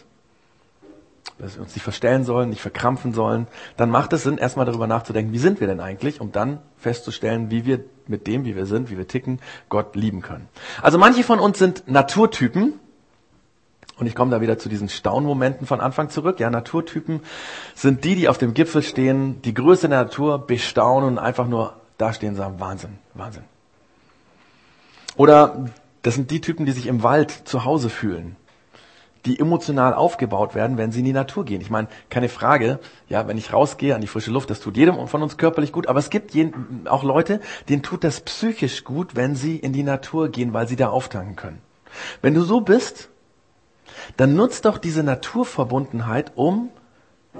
dass 1.38 1.56
wir 1.56 1.62
uns 1.62 1.74
nicht 1.74 1.84
verstellen 1.84 2.24
sollen, 2.24 2.50
nicht 2.50 2.62
verkrampfen 2.62 3.12
sollen, 3.12 3.46
dann 3.76 3.90
macht 3.90 4.12
es 4.12 4.24
Sinn, 4.24 4.38
erstmal 4.38 4.66
darüber 4.66 4.86
nachzudenken, 4.86 5.32
wie 5.32 5.38
sind 5.38 5.60
wir 5.60 5.66
denn 5.66 5.80
eigentlich, 5.80 6.20
um 6.20 6.32
dann 6.32 6.60
festzustellen, 6.76 7.50
wie 7.50 7.64
wir 7.64 7.80
mit 8.06 8.26
dem, 8.26 8.44
wie 8.44 8.56
wir 8.56 8.66
sind, 8.66 8.90
wie 8.90 8.98
wir 8.98 9.06
ticken, 9.06 9.40
Gott 9.68 9.94
lieben 9.94 10.22
können. 10.22 10.48
Also 10.82 10.98
manche 10.98 11.22
von 11.22 11.38
uns 11.38 11.58
sind 11.58 11.84
Naturtypen, 11.86 12.80
und 13.98 14.06
ich 14.06 14.14
komme 14.14 14.30
da 14.30 14.40
wieder 14.40 14.58
zu 14.58 14.68
diesen 14.68 14.88
Staunmomenten 14.88 15.66
von 15.66 15.80
Anfang 15.80 16.08
zurück. 16.08 16.40
Ja, 16.40 16.50
Naturtypen 16.50 17.20
sind 17.74 18.04
die, 18.04 18.14
die 18.14 18.28
auf 18.28 18.38
dem 18.38 18.54
Gipfel 18.54 18.82
stehen, 18.82 19.42
die 19.42 19.54
Größe 19.54 19.88
der 19.88 20.04
Natur 20.04 20.46
bestaunen 20.46 21.10
und 21.10 21.18
einfach 21.18 21.46
nur 21.46 21.74
da 21.98 22.12
stehen 22.12 22.30
und 22.30 22.36
sagen, 22.36 22.60
Wahnsinn, 22.60 22.98
Wahnsinn. 23.14 23.44
Oder 25.16 25.68
das 26.02 26.14
sind 26.14 26.30
die 26.30 26.40
Typen, 26.40 26.64
die 26.64 26.72
sich 26.72 26.86
im 26.86 27.02
Wald 27.02 27.30
zu 27.30 27.64
Hause 27.64 27.90
fühlen, 27.90 28.36
die 29.26 29.40
emotional 29.40 29.94
aufgebaut 29.94 30.54
werden, 30.54 30.78
wenn 30.78 30.92
sie 30.92 31.00
in 31.00 31.04
die 31.04 31.12
Natur 31.12 31.44
gehen. 31.44 31.60
Ich 31.60 31.70
meine, 31.70 31.88
keine 32.08 32.28
Frage, 32.28 32.78
ja, 33.08 33.26
wenn 33.26 33.36
ich 33.36 33.52
rausgehe 33.52 33.96
an 33.96 34.00
die 34.00 34.06
frische 34.06 34.30
Luft, 34.30 34.48
das 34.48 34.60
tut 34.60 34.76
jedem 34.76 35.08
von 35.08 35.22
uns 35.22 35.36
körperlich 35.36 35.72
gut, 35.72 35.88
aber 35.88 35.98
es 35.98 36.10
gibt 36.10 36.36
auch 36.84 37.02
Leute, 37.02 37.40
denen 37.68 37.82
tut 37.82 38.04
das 38.04 38.20
psychisch 38.20 38.84
gut, 38.84 39.16
wenn 39.16 39.34
sie 39.34 39.56
in 39.56 39.72
die 39.72 39.82
Natur 39.82 40.28
gehen, 40.28 40.52
weil 40.52 40.68
sie 40.68 40.76
da 40.76 40.88
auftanken 40.88 41.34
können. 41.34 41.58
Wenn 42.22 42.34
du 42.34 42.42
so 42.42 42.60
bist, 42.60 43.08
dann 44.16 44.34
nutzt 44.34 44.64
doch 44.64 44.78
diese 44.78 45.02
Naturverbundenheit, 45.02 46.32
um 46.34 46.70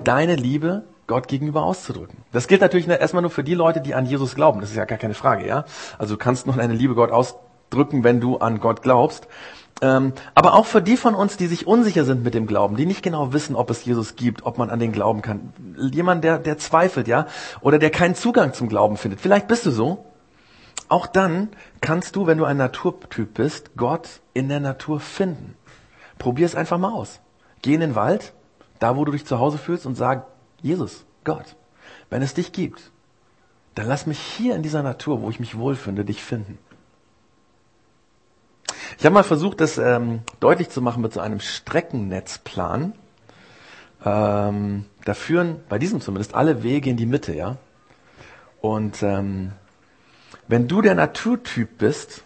deine 0.05 0.37
Liebe 0.37 0.85
Gott 1.07 1.27
gegenüber 1.27 1.65
auszudrücken. 1.65 2.19
Das 2.33 2.47
gilt 2.49 2.61
natürlich 2.61 2.87
erstmal 2.87 3.23
nur 3.23 3.31
für 3.31 3.43
die 3.43 3.55
Leute, 3.55 3.81
die 3.81 3.95
an 3.95 4.07
Jesus 4.07 4.35
glauben. 4.35 4.61
Das 4.61 4.71
ist 4.71 4.77
ja 4.77 4.85
gar 4.85 4.99
keine 4.99 5.15
Frage, 5.15 5.47
ja. 5.47 5.65
Also 5.97 6.15
du 6.15 6.19
kannst 6.19 6.47
nur 6.47 6.57
deine 6.57 6.75
Liebe 6.75 6.95
Gott 6.95 7.11
ausdrücken, 7.11 8.05
wenn 8.05 8.21
du 8.21 8.37
an 8.39 8.61
Gott 8.61 8.83
glaubst. 8.83 9.27
Ähm, 9.81 10.13
aber 10.35 10.55
auch 10.55 10.67
für 10.67 10.83
die 10.83 10.97
von 10.97 11.15
uns, 11.15 11.37
die 11.37 11.47
sich 11.47 11.67
unsicher 11.67 12.05
sind 12.05 12.25
mit 12.25 12.35
dem 12.35 12.47
Glauben, 12.47 12.77
die 12.77 12.87
nicht 12.87 13.03
genau 13.03 13.33
wissen, 13.33 13.55
ob 13.57 13.71
es 13.71 13.85
Jesus 13.85 14.17
gibt, 14.17 14.45
ob 14.45 14.59
man 14.59 14.71
an 14.71 14.81
den 14.81 14.93
glauben 14.93 15.23
kann. 15.23 15.53
Jemand, 15.93 16.25
der, 16.25 16.39
der 16.39 16.59
zweifelt, 16.59 17.09
ja, 17.09 17.27
oder 17.61 17.79
der 17.79 17.91
keinen 17.91 18.15
Zugang 18.15 18.53
zum 18.55 18.69
Glauben 18.69 18.97
findet. 18.97 19.21
Vielleicht 19.21 19.49
bist 19.49 19.67
du 19.67 19.71
so. 19.71 20.05
Auch 20.89 21.07
dann 21.07 21.51
kannst 21.81 22.17
du, 22.17 22.27
wenn 22.27 22.39
du 22.39 22.45
ein 22.45 22.57
Naturtyp 22.57 23.35
bist, 23.35 23.77
Gott 23.77 24.21
in 24.33 24.49
der 24.49 24.61
Natur 24.61 25.01
finden. 25.01 25.55
Probier 26.19 26.47
es 26.47 26.55
einfach 26.55 26.79
mal 26.79 26.93
aus. 26.93 27.21
Geh 27.63 27.75
in 27.75 27.81
den 27.81 27.95
Wald, 27.95 28.33
da 28.79 28.97
wo 28.97 29.05
du 29.05 29.13
dich 29.13 29.27
zu 29.27 29.39
Hause 29.39 29.59
fühlst 29.59 29.87
und 29.87 29.95
sag, 29.95 30.27
Jesus, 30.63 31.05
Gott, 31.25 31.57
wenn 32.11 32.23
es 32.23 32.35
dich 32.35 32.53
gibt, 32.53 32.91
dann 33.75 33.87
lass 33.87 34.07
mich 34.07 34.19
hier 34.19 34.57
in 34.57 34.63
dieser 34.63 34.83
Natur, 34.83 35.23
wo 35.23 35.31
ich 35.31 35.41
mich 35.41 35.57
wohlfinde, 35.57 36.05
dich 36.05 36.23
finden. 36.23 36.59
Ich 38.99 39.05
habe 39.05 39.15
mal 39.15 39.23
versucht, 39.23 39.61
das 39.61 39.79
ähm, 39.79 40.23
deutlich 40.41 40.71
zu 40.71 40.83
machen 40.83 41.03
mit 41.03 41.13
so 41.13 41.21
einem 41.21 41.41
Streckennetzplan. 41.41 42.95
ähm, 44.05 44.85
da 45.05 45.15
führen 45.15 45.61
bei 45.69 45.79
diesem 45.79 46.01
zumindest 46.01 46.35
alle 46.35 46.63
Wege 46.63 46.91
in 46.91 46.97
die 46.97 47.07
Mitte, 47.07 47.35
ja. 47.35 47.57
Und 48.61 49.03
ähm, 49.03 49.53
wenn 50.49 50.67
du 50.67 50.83
der 50.83 50.95
Naturtyp 50.95 51.79
bist, 51.79 52.25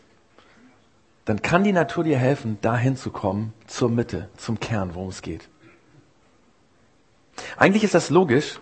dann 1.24 1.42
kann 1.42 1.64
die 1.64 1.72
Natur 1.72 2.04
dir 2.04 2.18
helfen, 2.18 2.58
dahin 2.60 2.96
zu 2.96 3.10
kommen, 3.10 3.52
zur 3.66 3.88
Mitte, 3.88 4.28
zum 4.36 4.58
Kern, 4.58 4.94
worum 4.94 5.08
es 5.08 5.22
geht. 5.22 5.48
Eigentlich 7.56 7.84
ist 7.84 7.94
das 7.94 8.10
logisch, 8.10 8.60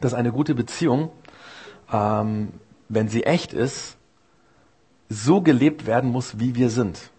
dass 0.00 0.14
eine 0.14 0.32
gute 0.32 0.54
Beziehung, 0.54 1.10
ähm, 1.92 2.52
wenn 2.88 3.08
sie 3.08 3.24
echt 3.24 3.52
ist, 3.52 3.96
so 5.08 5.40
gelebt 5.40 5.86
werden 5.86 6.10
muss, 6.10 6.38
wie 6.38 6.54
wir 6.54 6.70
sind. 6.70 7.10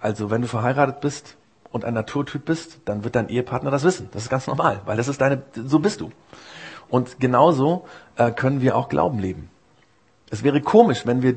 Also 0.00 0.30
wenn 0.30 0.42
du 0.42 0.48
verheiratet 0.48 1.00
bist 1.00 1.36
und 1.70 1.84
ein 1.84 1.94
Naturtyp 1.94 2.44
bist, 2.44 2.80
dann 2.84 3.04
wird 3.04 3.16
dein 3.16 3.28
Ehepartner 3.28 3.70
das 3.70 3.84
wissen. 3.84 4.08
Das 4.12 4.24
ist 4.24 4.30
ganz 4.30 4.46
normal, 4.46 4.82
weil 4.84 4.96
das 4.96 5.08
ist 5.08 5.20
deine, 5.20 5.42
so 5.54 5.78
bist 5.78 6.00
du. 6.00 6.10
Und 6.88 7.20
genauso 7.20 7.86
äh, 8.16 8.32
können 8.32 8.60
wir 8.60 8.76
auch 8.76 8.88
Glauben 8.88 9.18
leben. 9.18 9.50
Es 10.30 10.42
wäre 10.42 10.60
komisch, 10.60 11.06
wenn 11.06 11.22
wir 11.22 11.36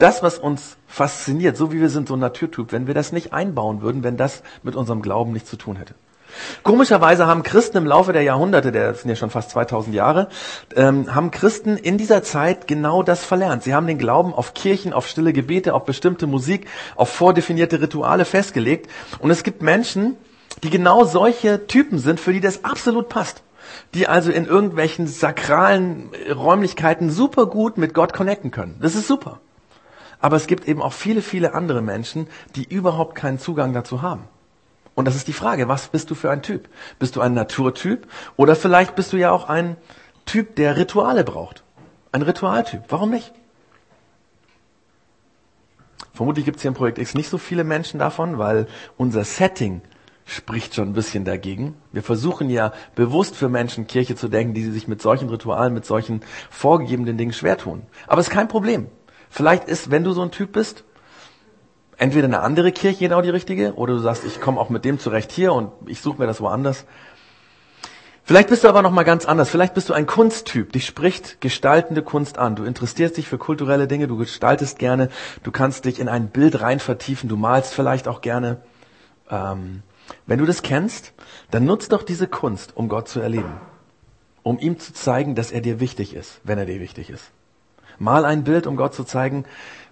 das, 0.00 0.22
was 0.22 0.38
uns 0.38 0.76
fasziniert, 0.86 1.56
so 1.56 1.72
wie 1.72 1.80
wir 1.80 1.90
sind, 1.90 2.08
so 2.08 2.14
ein 2.14 2.20
Naturtyp, 2.20 2.72
wenn 2.72 2.86
wir 2.86 2.94
das 2.94 3.12
nicht 3.12 3.32
einbauen 3.32 3.82
würden, 3.82 4.02
wenn 4.02 4.16
das 4.16 4.42
mit 4.62 4.74
unserem 4.74 5.02
Glauben 5.02 5.32
nichts 5.32 5.50
zu 5.50 5.56
tun 5.56 5.76
hätte. 5.76 5.94
Komischerweise 6.62 7.26
haben 7.26 7.42
Christen 7.42 7.76
im 7.76 7.86
Laufe 7.86 8.12
der 8.12 8.22
Jahrhunderte, 8.22 8.72
der 8.72 8.94
sind 8.94 9.10
ja 9.10 9.16
schon 9.16 9.30
fast 9.30 9.50
2000 9.50 9.94
Jahre, 9.94 10.28
ähm, 10.76 11.14
haben 11.14 11.30
Christen 11.30 11.76
in 11.76 11.98
dieser 11.98 12.22
Zeit 12.22 12.66
genau 12.66 13.02
das 13.02 13.24
verlernt. 13.24 13.62
Sie 13.62 13.74
haben 13.74 13.86
den 13.86 13.98
Glauben 13.98 14.32
auf 14.32 14.54
Kirchen, 14.54 14.92
auf 14.92 15.08
stille 15.08 15.32
Gebete, 15.32 15.74
auf 15.74 15.84
bestimmte 15.84 16.26
Musik, 16.26 16.66
auf 16.96 17.08
vordefinierte 17.10 17.80
Rituale 17.80 18.24
festgelegt. 18.24 18.88
Und 19.18 19.30
es 19.30 19.42
gibt 19.42 19.60
Menschen, 19.60 20.16
die 20.62 20.70
genau 20.70 21.04
solche 21.04 21.66
Typen 21.66 21.98
sind, 21.98 22.20
für 22.20 22.32
die 22.32 22.40
das 22.40 22.64
absolut 22.64 23.08
passt. 23.08 23.42
Die 23.94 24.08
also 24.08 24.30
in 24.30 24.46
irgendwelchen 24.46 25.06
sakralen 25.06 26.10
Räumlichkeiten 26.32 27.10
super 27.10 27.46
gut 27.46 27.76
mit 27.76 27.94
Gott 27.94 28.12
connecten 28.12 28.50
können. 28.50 28.76
Das 28.80 28.94
ist 28.94 29.06
super. 29.06 29.40
Aber 30.20 30.36
es 30.36 30.46
gibt 30.46 30.68
eben 30.68 30.82
auch 30.82 30.92
viele, 30.92 31.22
viele 31.22 31.54
andere 31.54 31.82
Menschen, 31.82 32.26
die 32.56 32.64
überhaupt 32.64 33.14
keinen 33.14 33.38
Zugang 33.38 33.72
dazu 33.72 34.02
haben. 34.02 34.24
Und 34.94 35.06
das 35.06 35.16
ist 35.16 35.28
die 35.28 35.32
Frage, 35.32 35.68
was 35.68 35.88
bist 35.88 36.10
du 36.10 36.14
für 36.14 36.30
ein 36.30 36.42
Typ? 36.42 36.68
Bist 36.98 37.16
du 37.16 37.20
ein 37.20 37.32
Naturtyp 37.32 38.06
oder 38.36 38.54
vielleicht 38.54 38.96
bist 38.96 39.12
du 39.12 39.16
ja 39.16 39.30
auch 39.30 39.48
ein 39.48 39.76
Typ, 40.26 40.56
der 40.56 40.76
Rituale 40.76 41.24
braucht? 41.24 41.64
Ein 42.12 42.22
Ritualtyp. 42.22 42.82
Warum 42.88 43.10
nicht? 43.10 43.32
Vermutlich 46.12 46.44
gibt 46.44 46.56
es 46.56 46.62
hier 46.62 46.68
im 46.68 46.74
Projekt 46.74 46.98
X 46.98 47.14
nicht 47.14 47.30
so 47.30 47.38
viele 47.38 47.64
Menschen 47.64 47.98
davon, 47.98 48.36
weil 48.36 48.66
unser 48.98 49.24
Setting 49.24 49.80
spricht 50.26 50.74
schon 50.74 50.90
ein 50.90 50.92
bisschen 50.92 51.24
dagegen. 51.24 51.76
Wir 51.92 52.02
versuchen 52.02 52.50
ja 52.50 52.72
bewusst 52.94 53.34
für 53.34 53.48
Menschen 53.48 53.86
Kirche 53.86 54.16
zu 54.16 54.28
denken, 54.28 54.54
die 54.54 54.64
sich 54.70 54.86
mit 54.86 55.00
solchen 55.00 55.28
Ritualen, 55.28 55.72
mit 55.72 55.86
solchen 55.86 56.20
vorgegebenen 56.50 57.16
Dingen 57.16 57.32
schwer 57.32 57.56
tun. 57.56 57.82
Aber 58.06 58.20
es 58.20 58.28
ist 58.28 58.32
kein 58.34 58.48
Problem. 58.48 58.88
Vielleicht 59.30 59.64
ist, 59.68 59.90
wenn 59.90 60.04
du 60.04 60.12
so 60.12 60.22
ein 60.22 60.32
Typ 60.32 60.52
bist, 60.52 60.84
entweder 61.96 62.26
eine 62.26 62.40
andere 62.40 62.72
Kirche 62.72 62.98
genau 62.98 63.22
die 63.22 63.30
richtige, 63.30 63.74
oder 63.74 63.94
du 63.94 64.00
sagst, 64.00 64.24
ich 64.24 64.40
komme 64.40 64.60
auch 64.60 64.68
mit 64.68 64.84
dem 64.84 64.98
zurecht 64.98 65.32
hier 65.32 65.52
und 65.52 65.70
ich 65.86 66.00
suche 66.00 66.18
mir 66.18 66.26
das 66.26 66.40
woanders. 66.40 66.84
Vielleicht 68.24 68.48
bist 68.48 68.64
du 68.64 68.68
aber 68.68 68.82
noch 68.82 68.90
mal 68.90 69.02
ganz 69.02 69.24
anders. 69.24 69.48
Vielleicht 69.48 69.74
bist 69.74 69.88
du 69.88 69.92
ein 69.92 70.06
Kunsttyp. 70.06 70.72
Dich 70.72 70.86
spricht 70.86 71.40
gestaltende 71.40 72.02
Kunst 72.02 72.38
an. 72.38 72.54
Du 72.54 72.64
interessierst 72.64 73.16
dich 73.16 73.28
für 73.28 73.38
kulturelle 73.38 73.88
Dinge, 73.88 74.06
du 74.06 74.16
gestaltest 74.16 74.78
gerne, 74.78 75.08
du 75.42 75.50
kannst 75.50 75.84
dich 75.84 75.98
in 75.98 76.08
ein 76.08 76.28
Bild 76.28 76.60
rein 76.60 76.80
vertiefen, 76.80 77.28
du 77.28 77.36
malst 77.36 77.74
vielleicht 77.74 78.08
auch 78.08 78.20
gerne. 78.20 78.60
Ähm, 79.30 79.82
wenn 80.26 80.38
du 80.38 80.46
das 80.46 80.62
kennst, 80.62 81.12
dann 81.50 81.64
nutzt 81.64 81.92
doch 81.92 82.02
diese 82.02 82.28
Kunst, 82.28 82.76
um 82.76 82.88
Gott 82.88 83.08
zu 83.08 83.20
erleben. 83.20 83.60
Um 84.42 84.58
ihm 84.58 84.78
zu 84.78 84.92
zeigen, 84.92 85.34
dass 85.34 85.50
er 85.50 85.60
dir 85.60 85.80
wichtig 85.80 86.14
ist, 86.14 86.40
wenn 86.44 86.58
er 86.58 86.66
dir 86.66 86.80
wichtig 86.80 87.10
ist. 87.10 87.30
Mal 88.00 88.24
ein 88.24 88.42
Bild, 88.42 88.66
um 88.66 88.74
Gott 88.74 88.94
zu 88.94 89.04
zeigen, 89.04 89.44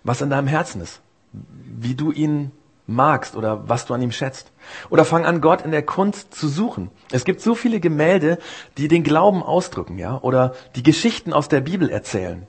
was 0.02 0.20
in 0.20 0.30
deinem 0.30 0.48
Herzen 0.48 0.80
ist 0.80 1.00
wie 1.32 1.94
du 1.94 2.12
ihn 2.12 2.52
magst 2.86 3.36
oder 3.36 3.68
was 3.68 3.86
du 3.86 3.94
an 3.94 4.02
ihm 4.02 4.12
schätzt. 4.12 4.50
Oder 4.88 5.04
fang 5.04 5.26
an, 5.26 5.40
Gott 5.40 5.62
in 5.62 5.70
der 5.70 5.82
Kunst 5.82 6.34
zu 6.34 6.48
suchen. 6.48 6.90
Es 7.12 7.24
gibt 7.24 7.40
so 7.40 7.54
viele 7.54 7.80
Gemälde, 7.80 8.38
die 8.78 8.88
den 8.88 9.02
Glauben 9.02 9.42
ausdrücken, 9.42 9.98
ja, 9.98 10.18
oder 10.22 10.54
die 10.74 10.82
Geschichten 10.82 11.32
aus 11.32 11.48
der 11.48 11.60
Bibel 11.60 11.90
erzählen. 11.90 12.46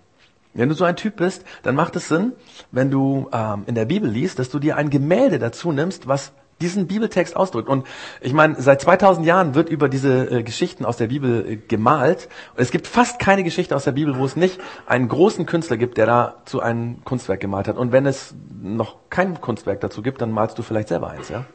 Wenn 0.54 0.70
du 0.70 0.76
so 0.76 0.86
ein 0.86 0.96
Typ 0.96 1.18
bist, 1.18 1.44
dann 1.62 1.76
macht 1.76 1.96
es 1.96 2.08
Sinn, 2.08 2.34
wenn 2.72 2.90
du 2.90 3.30
ähm, 3.32 3.64
in 3.68 3.76
der 3.76 3.86
Bibel 3.86 4.10
liest, 4.10 4.40
dass 4.40 4.50
du 4.50 4.60
dir 4.60 4.78
ein 4.78 4.90
Gemälde 4.90 5.40
dazu 5.40 5.72
nimmst, 5.72 6.08
was 6.08 6.32
diesen 6.62 6.88
Bibeltext 6.88 7.36
ausdrückt. 7.36 7.70
Und 7.70 7.86
ich 8.22 8.34
meine, 8.34 8.56
seit 8.60 8.82
2000 8.82 9.26
Jahren 9.26 9.56
wird 9.56 9.70
über 9.70 9.90
diese 9.90 10.30
äh, 10.30 10.44
Geschichten 10.44 10.86
aus 10.86 10.98
der 10.98 11.08
Bibel 11.08 11.46
äh, 11.50 11.56
gemalt. 11.56 12.30
Und 12.56 12.62
es 12.62 12.72
gibt 12.72 12.88
fast 12.88 13.20
keine 13.20 13.44
Geschichte 13.44 13.76
aus 13.76 13.84
der 13.84 13.94
Bibel, 13.94 14.18
wo 14.18 14.26
es 14.26 14.36
nicht 14.36 14.60
einen 14.86 15.08
großen 15.08 15.46
Künstler 15.46 15.78
gibt, 15.78 15.98
der 15.98 16.06
dazu 16.06 16.62
ein 16.62 17.02
Kunstwerk 17.04 17.40
gemalt 17.40 17.68
hat. 17.68 17.78
Und 17.78 17.92
wenn 17.92 18.06
es 18.06 18.36
noch 18.62 18.98
kein 19.10 19.40
Kunstwerk 19.42 19.82
dazu 19.82 20.02
gibt, 20.02 20.22
dann 20.22 20.32
malst 20.32 20.58
du 20.58 20.62
vielleicht 20.62 20.90
selber 20.90 21.10
eins. 21.10 21.30
Ja? 21.30 21.46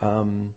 Ähm, 0.00 0.54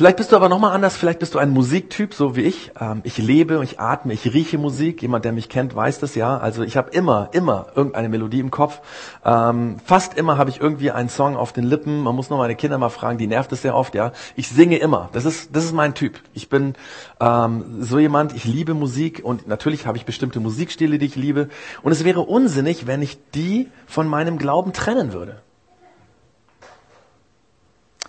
Vielleicht 0.00 0.16
bist 0.16 0.32
du 0.32 0.36
aber 0.36 0.48
nochmal 0.48 0.72
anders, 0.72 0.96
vielleicht 0.96 1.18
bist 1.18 1.34
du 1.34 1.38
ein 1.38 1.50
Musiktyp, 1.50 2.14
so 2.14 2.34
wie 2.34 2.40
ich. 2.40 2.72
Ähm, 2.80 3.02
ich 3.04 3.18
lebe, 3.18 3.60
ich 3.62 3.80
atme, 3.80 4.14
ich 4.14 4.32
rieche 4.32 4.56
Musik. 4.56 5.02
Jemand, 5.02 5.26
der 5.26 5.32
mich 5.32 5.50
kennt, 5.50 5.76
weiß 5.76 5.98
das 5.98 6.14
ja. 6.14 6.38
Also 6.38 6.62
ich 6.62 6.78
habe 6.78 6.88
immer, 6.92 7.28
immer 7.32 7.66
irgendeine 7.74 8.08
Melodie 8.08 8.40
im 8.40 8.50
Kopf. 8.50 8.80
Ähm, 9.26 9.76
fast 9.84 10.14
immer 10.14 10.38
habe 10.38 10.48
ich 10.48 10.58
irgendwie 10.58 10.90
einen 10.90 11.10
Song 11.10 11.36
auf 11.36 11.52
den 11.52 11.64
Lippen. 11.64 12.00
Man 12.00 12.16
muss 12.16 12.30
nur 12.30 12.38
meine 12.38 12.54
Kinder 12.54 12.78
mal 12.78 12.88
fragen, 12.88 13.18
die 13.18 13.26
nervt 13.26 13.52
es 13.52 13.60
sehr 13.60 13.76
oft, 13.76 13.94
ja. 13.94 14.12
Ich 14.36 14.48
singe 14.48 14.78
immer. 14.78 15.10
Das 15.12 15.26
ist, 15.26 15.54
das 15.54 15.66
ist 15.66 15.74
mein 15.74 15.94
Typ. 15.94 16.18
Ich 16.32 16.48
bin 16.48 16.76
ähm, 17.20 17.82
so 17.82 17.98
jemand, 17.98 18.34
ich 18.34 18.46
liebe 18.46 18.72
Musik 18.72 19.20
und 19.22 19.48
natürlich 19.48 19.84
habe 19.84 19.98
ich 19.98 20.06
bestimmte 20.06 20.40
Musikstile, 20.40 20.96
die 20.96 21.04
ich 21.04 21.16
liebe. 21.16 21.50
Und 21.82 21.92
es 21.92 22.04
wäre 22.04 22.20
unsinnig, 22.20 22.86
wenn 22.86 23.02
ich 23.02 23.18
die 23.34 23.68
von 23.86 24.08
meinem 24.08 24.38
Glauben 24.38 24.72
trennen 24.72 25.12
würde. 25.12 25.42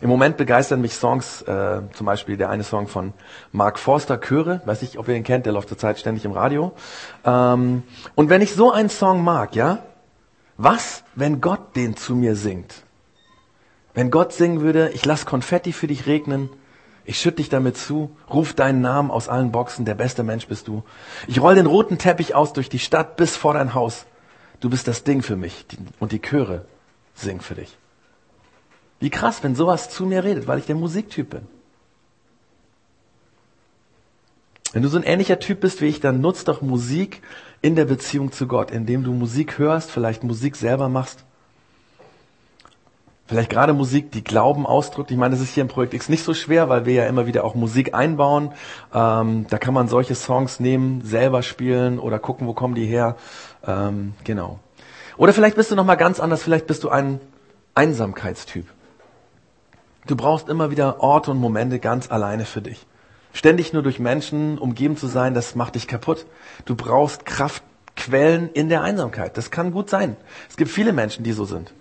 Im 0.01 0.09
Moment 0.09 0.35
begeistern 0.35 0.81
mich 0.81 0.95
Songs, 0.95 1.43
äh, 1.43 1.81
zum 1.93 2.05
Beispiel 2.07 2.35
der 2.35 2.49
eine 2.49 2.63
Song 2.63 2.87
von 2.87 3.13
Mark 3.51 3.77
Forster, 3.77 4.19
Chöre, 4.19 4.61
weiß 4.65 4.81
ich, 4.81 4.97
ob 4.97 5.07
ihr 5.07 5.15
ihn 5.15 5.23
kennt, 5.23 5.45
der 5.45 5.53
läuft 5.53 5.69
zurzeit 5.69 5.99
ständig 5.99 6.25
im 6.25 6.31
Radio. 6.31 6.71
Ähm, 7.23 7.83
und 8.15 8.29
wenn 8.29 8.41
ich 8.41 8.55
so 8.55 8.71
einen 8.71 8.89
Song 8.89 9.23
mag, 9.23 9.55
ja, 9.55 9.83
was, 10.57 11.03
wenn 11.13 11.39
Gott 11.39 11.75
den 11.75 11.95
zu 11.95 12.15
mir 12.15 12.35
singt? 12.35 12.73
Wenn 13.93 14.09
Gott 14.09 14.33
singen 14.33 14.61
würde, 14.61 14.89
ich 14.89 15.05
lass 15.05 15.27
Konfetti 15.27 15.71
für 15.71 15.87
dich 15.87 16.07
regnen, 16.07 16.49
ich 17.05 17.19
schütte 17.19 17.37
dich 17.37 17.49
damit 17.49 17.77
zu, 17.77 18.15
ruf 18.27 18.53
deinen 18.53 18.81
Namen 18.81 19.11
aus 19.11 19.29
allen 19.29 19.51
Boxen, 19.51 19.85
der 19.85 19.95
beste 19.95 20.23
Mensch 20.23 20.47
bist 20.47 20.67
du. 20.67 20.83
Ich 21.27 21.41
roll 21.41 21.53
den 21.53 21.65
roten 21.67 21.99
Teppich 21.99 22.33
aus 22.33 22.53
durch 22.53 22.69
die 22.69 22.79
Stadt 22.79 23.17
bis 23.17 23.35
vor 23.35 23.53
dein 23.53 23.75
Haus. 23.75 24.05
Du 24.61 24.69
bist 24.69 24.87
das 24.87 25.03
Ding 25.03 25.21
für 25.21 25.35
mich 25.35 25.65
und 25.99 26.11
die 26.11 26.21
Chöre 26.21 26.65
singen 27.13 27.41
für 27.41 27.55
dich. 27.55 27.77
Wie 29.01 29.09
krass, 29.09 29.43
wenn 29.43 29.55
sowas 29.55 29.89
zu 29.89 30.05
mir 30.05 30.23
redet, 30.23 30.47
weil 30.47 30.59
ich 30.59 30.67
der 30.67 30.75
Musiktyp 30.75 31.31
bin. 31.31 31.47
Wenn 34.73 34.83
du 34.83 34.87
so 34.87 34.97
ein 34.97 35.03
ähnlicher 35.03 35.39
Typ 35.39 35.59
bist 35.59 35.81
wie 35.81 35.87
ich, 35.87 35.99
dann 35.99 36.21
nutzt 36.21 36.47
doch 36.47 36.61
Musik 36.61 37.21
in 37.61 37.75
der 37.75 37.85
Beziehung 37.85 38.31
zu 38.31 38.47
Gott, 38.47 38.71
indem 38.71 39.03
du 39.03 39.11
Musik 39.11 39.57
hörst, 39.57 39.91
vielleicht 39.91 40.23
Musik 40.23 40.55
selber 40.55 40.87
machst. 40.87 41.25
Vielleicht 43.25 43.49
gerade 43.49 43.73
Musik, 43.73 44.11
die 44.11 44.23
Glauben 44.23 44.67
ausdrückt. 44.67 45.09
Ich 45.09 45.17
meine, 45.17 45.33
das 45.33 45.41
ist 45.41 45.53
hier 45.53 45.61
im 45.61 45.67
Projekt 45.67 45.93
X 45.93 46.07
nicht 46.07 46.23
so 46.23 46.33
schwer, 46.33 46.69
weil 46.69 46.85
wir 46.85 46.93
ja 46.93 47.05
immer 47.07 47.25
wieder 47.25 47.43
auch 47.43 47.55
Musik 47.55 47.95
einbauen. 47.95 48.51
Ähm, 48.93 49.47
da 49.49 49.57
kann 49.57 49.73
man 49.73 49.87
solche 49.87 50.15
Songs 50.15 50.59
nehmen, 50.59 51.01
selber 51.03 51.41
spielen 51.41 51.97
oder 51.97 52.19
gucken, 52.19 52.45
wo 52.45 52.53
kommen 52.53 52.75
die 52.75 52.85
her. 52.85 53.15
Ähm, 53.65 54.13
genau. 54.25 54.59
Oder 55.17 55.33
vielleicht 55.33 55.55
bist 55.55 55.71
du 55.71 55.75
noch 55.75 55.85
mal 55.85 55.95
ganz 55.95 56.19
anders. 56.19 56.43
Vielleicht 56.43 56.67
bist 56.67 56.83
du 56.83 56.89
ein 56.89 57.19
Einsamkeitstyp. 57.73 58.67
Du 60.07 60.15
brauchst 60.15 60.49
immer 60.49 60.71
wieder 60.71 61.01
Orte 61.01 61.31
und 61.31 61.37
Momente 61.37 61.79
ganz 61.79 62.09
alleine 62.09 62.45
für 62.45 62.61
dich. 62.61 62.85
Ständig 63.33 63.71
nur 63.71 63.83
durch 63.83 63.99
Menschen 63.99 64.57
umgeben 64.57 64.97
zu 64.97 65.07
sein, 65.07 65.33
das 65.33 65.55
macht 65.55 65.75
dich 65.75 65.87
kaputt. 65.87 66.25
Du 66.65 66.75
brauchst 66.75 67.25
Kraftquellen 67.25 68.49
in 68.51 68.67
der 68.67 68.81
Einsamkeit. 68.81 69.37
Das 69.37 69.51
kann 69.51 69.71
gut 69.71 69.89
sein. 69.89 70.17
Es 70.49 70.57
gibt 70.57 70.71
viele 70.71 70.91
Menschen, 70.91 71.23
die 71.23 71.31
so 71.31 71.45
sind. 71.45 71.71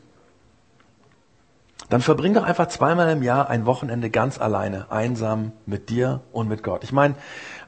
Dann 1.90 2.00
verbring 2.00 2.34
doch 2.34 2.44
einfach 2.44 2.68
zweimal 2.68 3.10
im 3.10 3.22
Jahr 3.24 3.50
ein 3.50 3.66
Wochenende 3.66 4.10
ganz 4.10 4.40
alleine, 4.40 4.90
einsam 4.90 5.50
mit 5.66 5.90
dir 5.90 6.20
und 6.32 6.48
mit 6.48 6.62
Gott. 6.62 6.84
Ich 6.84 6.92
meine, 6.92 7.16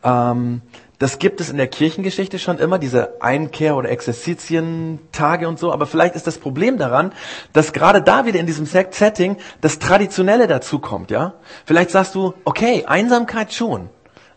ähm, 0.04 0.62
das 1.00 1.18
gibt 1.18 1.40
es 1.40 1.50
in 1.50 1.56
der 1.56 1.66
Kirchengeschichte 1.66 2.38
schon 2.38 2.60
immer, 2.60 2.78
diese 2.78 3.20
Einkehr- 3.20 3.74
oder 3.74 3.90
Exerzitien-Tage 3.90 5.48
und 5.48 5.58
so. 5.58 5.72
Aber 5.72 5.86
vielleicht 5.86 6.14
ist 6.14 6.28
das 6.28 6.38
Problem 6.38 6.78
daran, 6.78 7.12
dass 7.52 7.72
gerade 7.72 8.00
da 8.00 8.24
wieder 8.24 8.38
in 8.38 8.46
diesem 8.46 8.64
Setting 8.64 9.38
das 9.60 9.80
Traditionelle 9.80 10.46
dazukommt, 10.46 11.10
ja? 11.10 11.34
Vielleicht 11.66 11.90
sagst 11.90 12.14
du, 12.14 12.34
okay, 12.44 12.84
Einsamkeit 12.86 13.52
schon, 13.52 13.90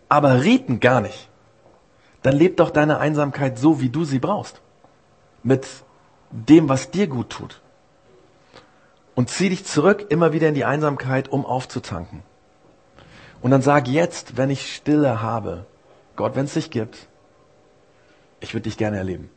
aber 0.10 0.44
Riten 0.44 0.80
gar 0.80 1.02
nicht. 1.02 1.30
Dann 2.24 2.36
lebt 2.36 2.60
doch 2.60 2.72
deine 2.72 2.98
Einsamkeit 2.98 3.60
so, 3.60 3.80
wie 3.82 3.90
du 3.90 4.04
sie 4.04 4.18
brauchst. 4.18 4.62
Mit 5.44 5.68
dem, 6.32 6.70
was 6.70 6.90
dir 6.90 7.06
gut 7.06 7.30
tut. 7.30 7.62
Und 9.16 9.30
zieh 9.30 9.50
dich 9.50 9.66
zurück 9.66 10.08
immer 10.10 10.34
wieder 10.34 10.50
in 10.50 10.56
die 10.56 10.66
Einsamkeit, 10.66 11.30
um 11.30 11.46
aufzutanken. 11.46 12.22
Und 13.42 13.52
dann 13.52 13.62
sag 13.62 13.88
jetzt, 13.88 14.38
wenn 14.38 14.50
ich 14.50 14.76
Stille 14.76 15.22
habe, 15.22 15.66
Gott, 16.16 16.36
wenn 16.36 16.46
es 16.46 16.54
dich 16.54 16.70
gibt, 16.70 17.08
ich 18.40 18.54
würde 18.54 18.64
dich 18.64 18.78
gerne 18.78 18.98
erleben. 18.98 19.30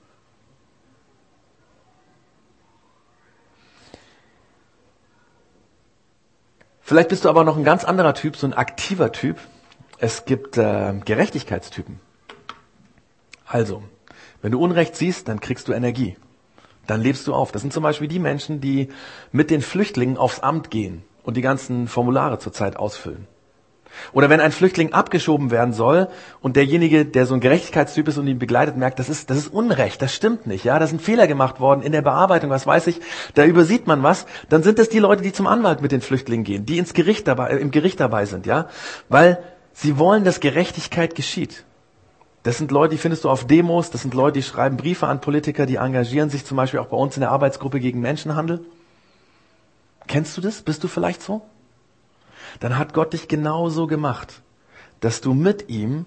Vielleicht 6.81 7.11
bist 7.11 7.27
du 7.27 7.29
aber 7.29 7.45
noch 7.45 7.59
ein 7.59 7.65
ganz 7.65 7.85
anderer 7.85 8.15
Typ, 8.15 8.35
so 8.37 8.47
ein 8.47 8.55
aktiver 8.55 9.13
Typ. 9.13 9.37
Es 9.99 10.25
gibt 10.25 10.57
äh, 10.57 10.95
Gerechtigkeitstypen. 11.05 12.01
Also, 13.45 13.83
wenn 14.41 14.53
du 14.53 14.59
Unrecht 14.59 14.97
siehst, 14.97 15.29
dann 15.29 15.41
kriegst 15.41 15.69
du 15.69 15.73
Energie. 15.73 16.17
Dann 16.89 17.03
lebst 17.03 17.27
du 17.29 17.35
auf. 17.35 17.53
Das 17.53 17.63
sind 17.63 17.73
zum 17.73 17.85
Beispiel 17.85 18.09
die 18.09 18.19
Menschen, 18.19 18.61
die 18.61 18.89
mit 19.31 19.51
den 19.51 19.61
Flüchtlingen 19.61 20.17
aufs 20.17 20.41
Amt 20.41 20.71
gehen 20.71 21.05
und 21.23 21.37
die 21.37 21.43
ganzen 21.43 21.87
Formulare 21.87 22.39
zurzeit 22.39 22.77
ausfüllen. 22.77 23.29
Oder 24.13 24.31
wenn 24.31 24.41
ein 24.41 24.53
Flüchtling 24.53 24.93
abgeschoben 24.93 25.51
werden 25.51 25.73
soll 25.73 26.09
und 26.41 26.57
derjenige, 26.57 27.05
der 27.05 27.27
so 27.27 27.35
ein 27.35 27.41
Gerechtigkeitstyp 27.41 28.09
ist 28.09 28.19
und 28.19 28.27
ihn 28.27 28.39
begleitet, 28.39 28.77
merkt, 28.77 28.99
das 28.99 29.09
ist, 29.09 29.29
das 29.29 29.39
ist 29.39 29.49
Unrecht, 29.49 30.01
das 30.01 30.15
stimmt 30.15 30.47
nicht, 30.47 30.65
ja, 30.65 30.79
da 30.79 30.87
sind 30.87 31.03
Fehler 31.03 31.27
gemacht 31.27 31.61
worden 31.61 31.83
in 31.83 31.93
der 31.93 32.03
Bearbeitung, 32.03 32.51
was 32.51 32.67
weiß 32.67 32.87
ich, 32.87 33.01
da 33.35 33.45
übersieht 33.45 33.87
man 33.87 34.03
was, 34.03 34.27
dann 34.49 34.63
sind 34.63 34.79
es 34.79 34.89
die 34.89 34.99
Leute, 34.99 35.23
die 35.23 35.33
zum 35.33 35.47
Anwalt 35.47 35.83
mit 35.83 35.93
den 35.93 36.01
Flüchtlingen 36.01 36.45
gehen, 36.45 36.67
die 36.67 36.79
ins 36.79 36.95
Gericht 36.95 37.27
dabei, 37.29 37.51
im 37.51 37.71
Gericht 37.71 37.99
dabei 38.01 38.27
sind, 38.27 38.47
ja, 38.47 38.69
weil 39.09 39.43
sie 39.73 39.99
wollen, 39.99 40.25
dass 40.25 40.41
Gerechtigkeit 40.41 41.15
geschieht. 41.15 41.65
Das 42.43 42.59
sind 42.59 42.71
Leute, 42.71 42.95
die 42.95 42.99
findest 42.99 43.25
du 43.25 43.31
auf 43.31 43.47
Demos, 43.47 43.91
das 43.91 44.03
sind 44.03 44.15
Leute, 44.15 44.39
die 44.39 44.43
schreiben 44.43 44.77
Briefe 44.77 45.07
an 45.07 45.21
Politiker, 45.21 45.67
die 45.67 45.77
engagieren 45.77 46.31
sich 46.31 46.45
zum 46.45 46.57
Beispiel 46.57 46.81
auch 46.81 46.87
bei 46.87 46.97
uns 46.97 47.17
in 47.17 47.21
der 47.21 47.31
Arbeitsgruppe 47.31 47.81
gegen 47.81 48.01
Menschenhandel. 48.01 48.65
Kennst 50.07 50.37
du 50.37 50.41
das? 50.41 50.63
Bist 50.63 50.83
du 50.85 50.89
vielleicht 50.89 51.21
so? 51.21 51.43
dann 52.61 52.79
hat 52.79 52.95
Gott 52.95 53.13
dich 53.13 53.29
genauso 53.29 53.87
gemacht, 53.87 54.43
dass 55.01 55.21
du 55.21 55.35
mit 55.35 55.69
ihm 55.69 56.07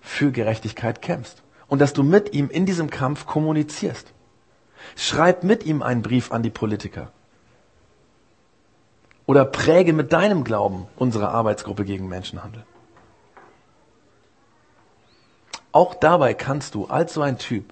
für 0.00 0.32
Gerechtigkeit 0.32 1.02
kämpfst 1.02 1.42
und 1.68 1.78
dass 1.80 1.92
du 1.92 2.02
mit 2.02 2.34
ihm 2.34 2.50
in 2.50 2.66
diesem 2.66 2.90
Kampf 2.90 3.26
kommunizierst. 3.26 4.12
Schreib 4.96 5.44
mit 5.44 5.64
ihm 5.64 5.82
einen 5.82 6.02
Brief 6.02 6.30
an 6.32 6.42
die 6.42 6.50
Politiker. 6.50 7.10
Oder 9.26 9.46
präge 9.46 9.94
mit 9.94 10.12
deinem 10.12 10.44
Glauben 10.44 10.86
unsere 10.96 11.30
Arbeitsgruppe 11.30 11.84
gegen 11.84 12.08
Menschenhandel. 12.08 12.64
Auch 15.74 15.94
dabei 15.94 16.32
kannst 16.32 16.74
du 16.74 16.86
als 16.86 17.12
so 17.12 17.20
ein 17.20 17.36
Typ 17.36 17.64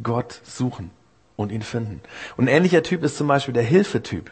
Gott 0.00 0.40
suchen 0.44 0.92
und 1.34 1.50
ihn 1.50 1.62
finden. 1.62 2.00
Und 2.36 2.44
ein 2.44 2.54
ähnlicher 2.54 2.84
Typ 2.84 3.02
ist 3.02 3.16
zum 3.16 3.26
Beispiel 3.26 3.54
der 3.54 3.64
Hilfetyp 3.64 4.30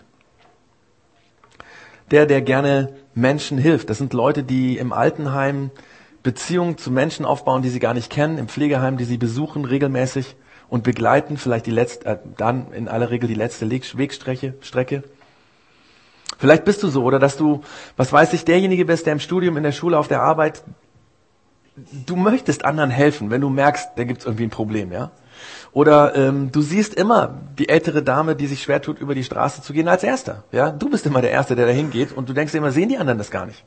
der, 2.11 2.27
der 2.27 2.43
gerne 2.43 2.93
Menschen 3.15 3.59
hilft. 3.59 3.91
Das 3.91 3.99
sind 3.99 4.13
Leute, 4.13 4.43
die 4.43 4.79
im 4.79 4.93
Altenheim 4.93 5.71
Beziehungen 6.23 6.79
zu 6.79 6.91
Menschen 6.91 7.25
aufbauen, 7.25 7.63
die 7.63 7.69
sie 7.69 7.81
gar 7.81 7.95
nicht 7.95 8.11
kennen, 8.11 8.39
im 8.39 8.49
Pflegeheim, 8.49 8.97
die 8.97 9.05
sie 9.05 9.19
besuchen 9.19 9.65
regelmäßig 9.65 10.37
und 10.69 10.85
begleiten, 10.85 11.37
vielleicht 11.37 11.67
die 11.67 11.71
letzte, 11.71 12.07
äh, 12.07 12.19
dann 12.37 12.73
in 12.73 12.89
aller 12.89 13.11
Regel 13.11 13.29
die 13.29 13.35
letzte 13.35 13.71
Wegstrecke. 13.71 14.55
Strecke. 14.61 15.03
Vielleicht 16.39 16.65
bist 16.65 16.83
du 16.83 16.89
so 16.89 17.05
oder 17.05 17.19
dass 17.19 17.37
du, 17.37 17.63
was 17.97 18.13
weiß 18.13 18.33
ich, 18.33 18.45
derjenige 18.45 18.85
bist, 18.85 19.07
der 19.07 19.13
im 19.13 19.21
Studium, 19.21 19.57
in 19.57 19.63
der 19.63 19.73
Schule, 19.73 19.99
auf 19.99 20.09
der 20.09 20.23
Arbeit, 20.23 20.65
du 21.77 22.17
möchtest 22.17 22.65
anderen 22.65 22.91
helfen, 22.91 23.31
wenn 23.31 23.41
du 23.41 23.49
merkst, 23.49 23.91
da 23.97 24.05
gibt's 24.05 24.25
irgendwie 24.25 24.45
ein 24.45 24.51
Problem, 24.51 24.93
ja. 24.93 25.11
Oder 25.73 26.15
ähm, 26.15 26.53
du 26.53 26.63
siehst 26.63 26.95
immer 26.95 27.35
die 27.59 27.69
ältere 27.69 28.03
Dame, 28.03 28.37
die 28.37 28.47
sich 28.47 28.63
schwer 28.63 28.81
tut, 28.81 29.01
über 29.01 29.15
die 29.15 29.25
Straße 29.25 29.63
zu 29.63 29.73
gehen, 29.73 29.89
als 29.89 30.05
Erster. 30.05 30.45
Ja, 30.53 30.71
du 30.71 30.89
bist 30.89 31.05
immer 31.07 31.21
der 31.21 31.33
Erste, 31.33 31.57
der 31.57 31.67
da 31.67 31.73
hingeht 31.73 32.13
und 32.13 32.29
du 32.29 32.33
denkst 32.33 32.55
immer, 32.55 32.71
sehen 32.71 32.89
die 32.89 32.99
anderen 32.99 33.19
das 33.19 33.33
gar 33.33 33.47
nicht. 33.47 33.65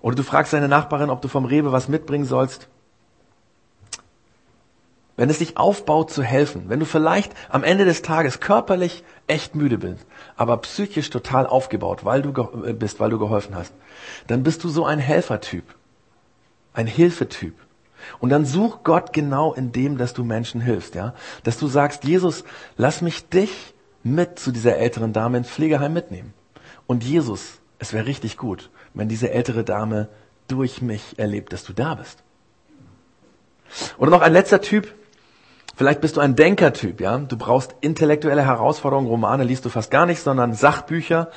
Oder 0.00 0.16
du 0.16 0.22
fragst 0.22 0.52
deine 0.52 0.68
Nachbarin, 0.68 1.08
ob 1.08 1.22
du 1.22 1.28
vom 1.28 1.44
Rewe 1.44 1.72
was 1.72 1.88
mitbringen 1.88 2.26
sollst. 2.26 2.68
Wenn 5.16 5.30
es 5.30 5.38
dich 5.38 5.56
aufbaut 5.56 6.10
zu 6.10 6.24
helfen, 6.24 6.64
wenn 6.68 6.80
du 6.80 6.86
vielleicht 6.86 7.32
am 7.48 7.62
Ende 7.62 7.84
des 7.84 8.02
Tages 8.02 8.40
körperlich 8.40 9.04
echt 9.28 9.54
müde 9.54 9.78
bist, 9.78 10.04
aber 10.36 10.56
psychisch 10.56 11.08
total 11.08 11.46
aufgebaut, 11.46 12.04
weil 12.04 12.20
du 12.20 12.32
äh, 12.66 12.72
bist, 12.72 12.98
weil 12.98 13.10
du 13.10 13.20
geholfen 13.20 13.54
hast, 13.54 13.72
dann 14.26 14.42
bist 14.42 14.64
du 14.64 14.68
so 14.68 14.84
ein 14.84 14.98
Helfertyp, 14.98 15.64
ein 16.74 16.86
Hilfetyp. 16.86 17.54
Und 18.18 18.30
dann 18.30 18.44
such 18.44 18.82
Gott 18.84 19.12
genau 19.12 19.54
in 19.54 19.72
dem, 19.72 19.96
dass 19.96 20.12
du 20.12 20.24
Menschen 20.24 20.60
hilfst, 20.60 20.94
ja. 20.94 21.14
Dass 21.42 21.58
du 21.58 21.68
sagst, 21.68 22.04
Jesus, 22.04 22.44
lass 22.76 23.00
mich 23.00 23.28
dich 23.28 23.74
mit 24.02 24.38
zu 24.38 24.52
dieser 24.52 24.76
älteren 24.76 25.14
Dame 25.14 25.38
ins 25.38 25.48
Pflegeheim 25.48 25.94
mitnehmen. 25.94 26.34
Und 26.86 27.02
Jesus, 27.02 27.60
es 27.78 27.94
wäre 27.94 28.06
richtig 28.06 28.36
gut, 28.36 28.70
wenn 28.92 29.08
diese 29.08 29.30
ältere 29.30 29.64
Dame 29.64 30.08
durch 30.48 30.82
mich 30.82 31.18
erlebt, 31.18 31.54
dass 31.54 31.64
du 31.64 31.72
da 31.72 31.94
bist. 31.94 32.22
Oder 33.96 34.10
noch 34.10 34.20
ein 34.20 34.32
letzter 34.32 34.60
Typ, 34.60 34.94
Vielleicht 35.76 36.00
bist 36.00 36.16
du 36.16 36.20
ein 36.20 36.36
Denkertyp, 36.36 37.00
ja. 37.00 37.18
Du 37.18 37.36
brauchst 37.36 37.74
intellektuelle 37.80 38.46
Herausforderungen. 38.46 39.08
Romane 39.08 39.42
liest 39.42 39.64
du 39.64 39.70
fast 39.70 39.90
gar 39.90 40.06
nicht, 40.06 40.20
sondern 40.20 40.52
Sachbücher. 40.52 41.30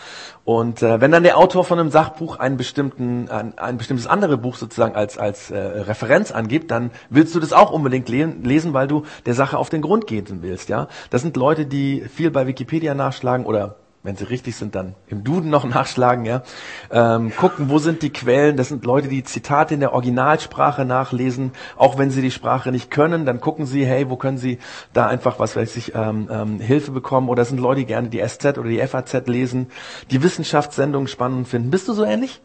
Und 0.45 0.84
äh, 0.84 1.02
wenn 1.02 1.12
dann 1.12 1.23
der 1.23 1.38
Autor 1.38 1.63
von 1.63 1.80
einem 1.80 1.89
Sachbuch 1.89 2.38
einen 2.38 2.56
bestimmten, 2.56 3.30
ein, 3.30 3.58
ein 3.58 3.78
bestimmtes 3.78 4.06
andere 4.06 4.38
Buch 4.38 4.56
sozusagen 4.56 4.95
als 4.95 5.17
als 5.17 5.50
äh, 5.50 5.58
Referenz 5.58 6.32
angibt, 6.32 6.69
dann 6.69 6.91
willst 7.10 7.34
du 7.34 7.39
das 7.39 7.52
auch 7.52 7.71
unbedingt 7.71 8.10
lesen, 8.10 8.73
weil 8.73 8.88
du 8.88 9.06
der 9.26 9.34
Sache 9.34 9.58
auf 9.58 9.69
den 9.69 9.82
Grund 9.82 10.06
gehen 10.06 10.26
willst, 10.41 10.69
ja. 10.69 10.88
Das 11.10 11.23
sind 11.23 11.36
Leute, 11.36 11.65
die 11.65 12.02
viel 12.02 12.30
bei 12.30 12.45
Wikipedia 12.45 12.93
nachschlagen 12.93 13.45
oder 13.45 13.78
wenn 14.03 14.15
sie 14.15 14.23
richtig 14.23 14.55
sind, 14.55 14.75
dann 14.75 14.95
im 15.07 15.23
Duden 15.23 15.49
noch 15.49 15.65
nachschlagen, 15.65 16.25
ja. 16.25 16.43
Ähm, 16.91 17.36
gucken, 17.36 17.69
wo 17.69 17.79
sind 17.79 18.01
die 18.01 18.12
Quellen. 18.12 18.55
Das 18.55 18.69
sind 18.69 18.86
Leute, 18.86 19.07
die 19.07 19.23
Zitate 19.23 19.73
in 19.73 19.79
der 19.79 19.93
Originalsprache 19.93 20.86
nachlesen, 20.86 21.51
auch 21.75 21.97
wenn 21.97 22.10
sie 22.10 22.21
die 22.21 22.31
Sprache 22.31 22.71
nicht 22.71 22.89
können. 22.89 23.25
Dann 23.25 23.41
gucken 23.41 23.65
sie, 23.65 23.86
hey, 23.86 24.10
wo 24.10 24.15
können 24.15 24.38
sie 24.38 24.60
da 24.93 25.07
einfach, 25.07 25.39
was 25.39 25.55
weiß 25.55 25.75
ich, 25.77 25.93
ähm, 25.95 26.29
ähm, 26.31 26.60
Hilfe 26.60 26.91
bekommen. 26.91 27.27
Oder 27.27 27.43
sind 27.43 27.60
Leute, 27.60 27.81
die 27.81 27.86
gerne 27.86 28.10
die 28.10 28.25
SZ 28.25 28.57
oder 28.57 28.69
die 28.69 28.79
FAZ 28.79 29.27
lesen, 29.27 29.67
die 30.10 30.23
Wissenschaftssendungen 30.23 31.07
spannend 31.07 31.47
finden. 31.47 31.71
Bist 31.71 31.88
du 31.88 31.93
so 31.93 32.03
ähnlich? 32.03 32.41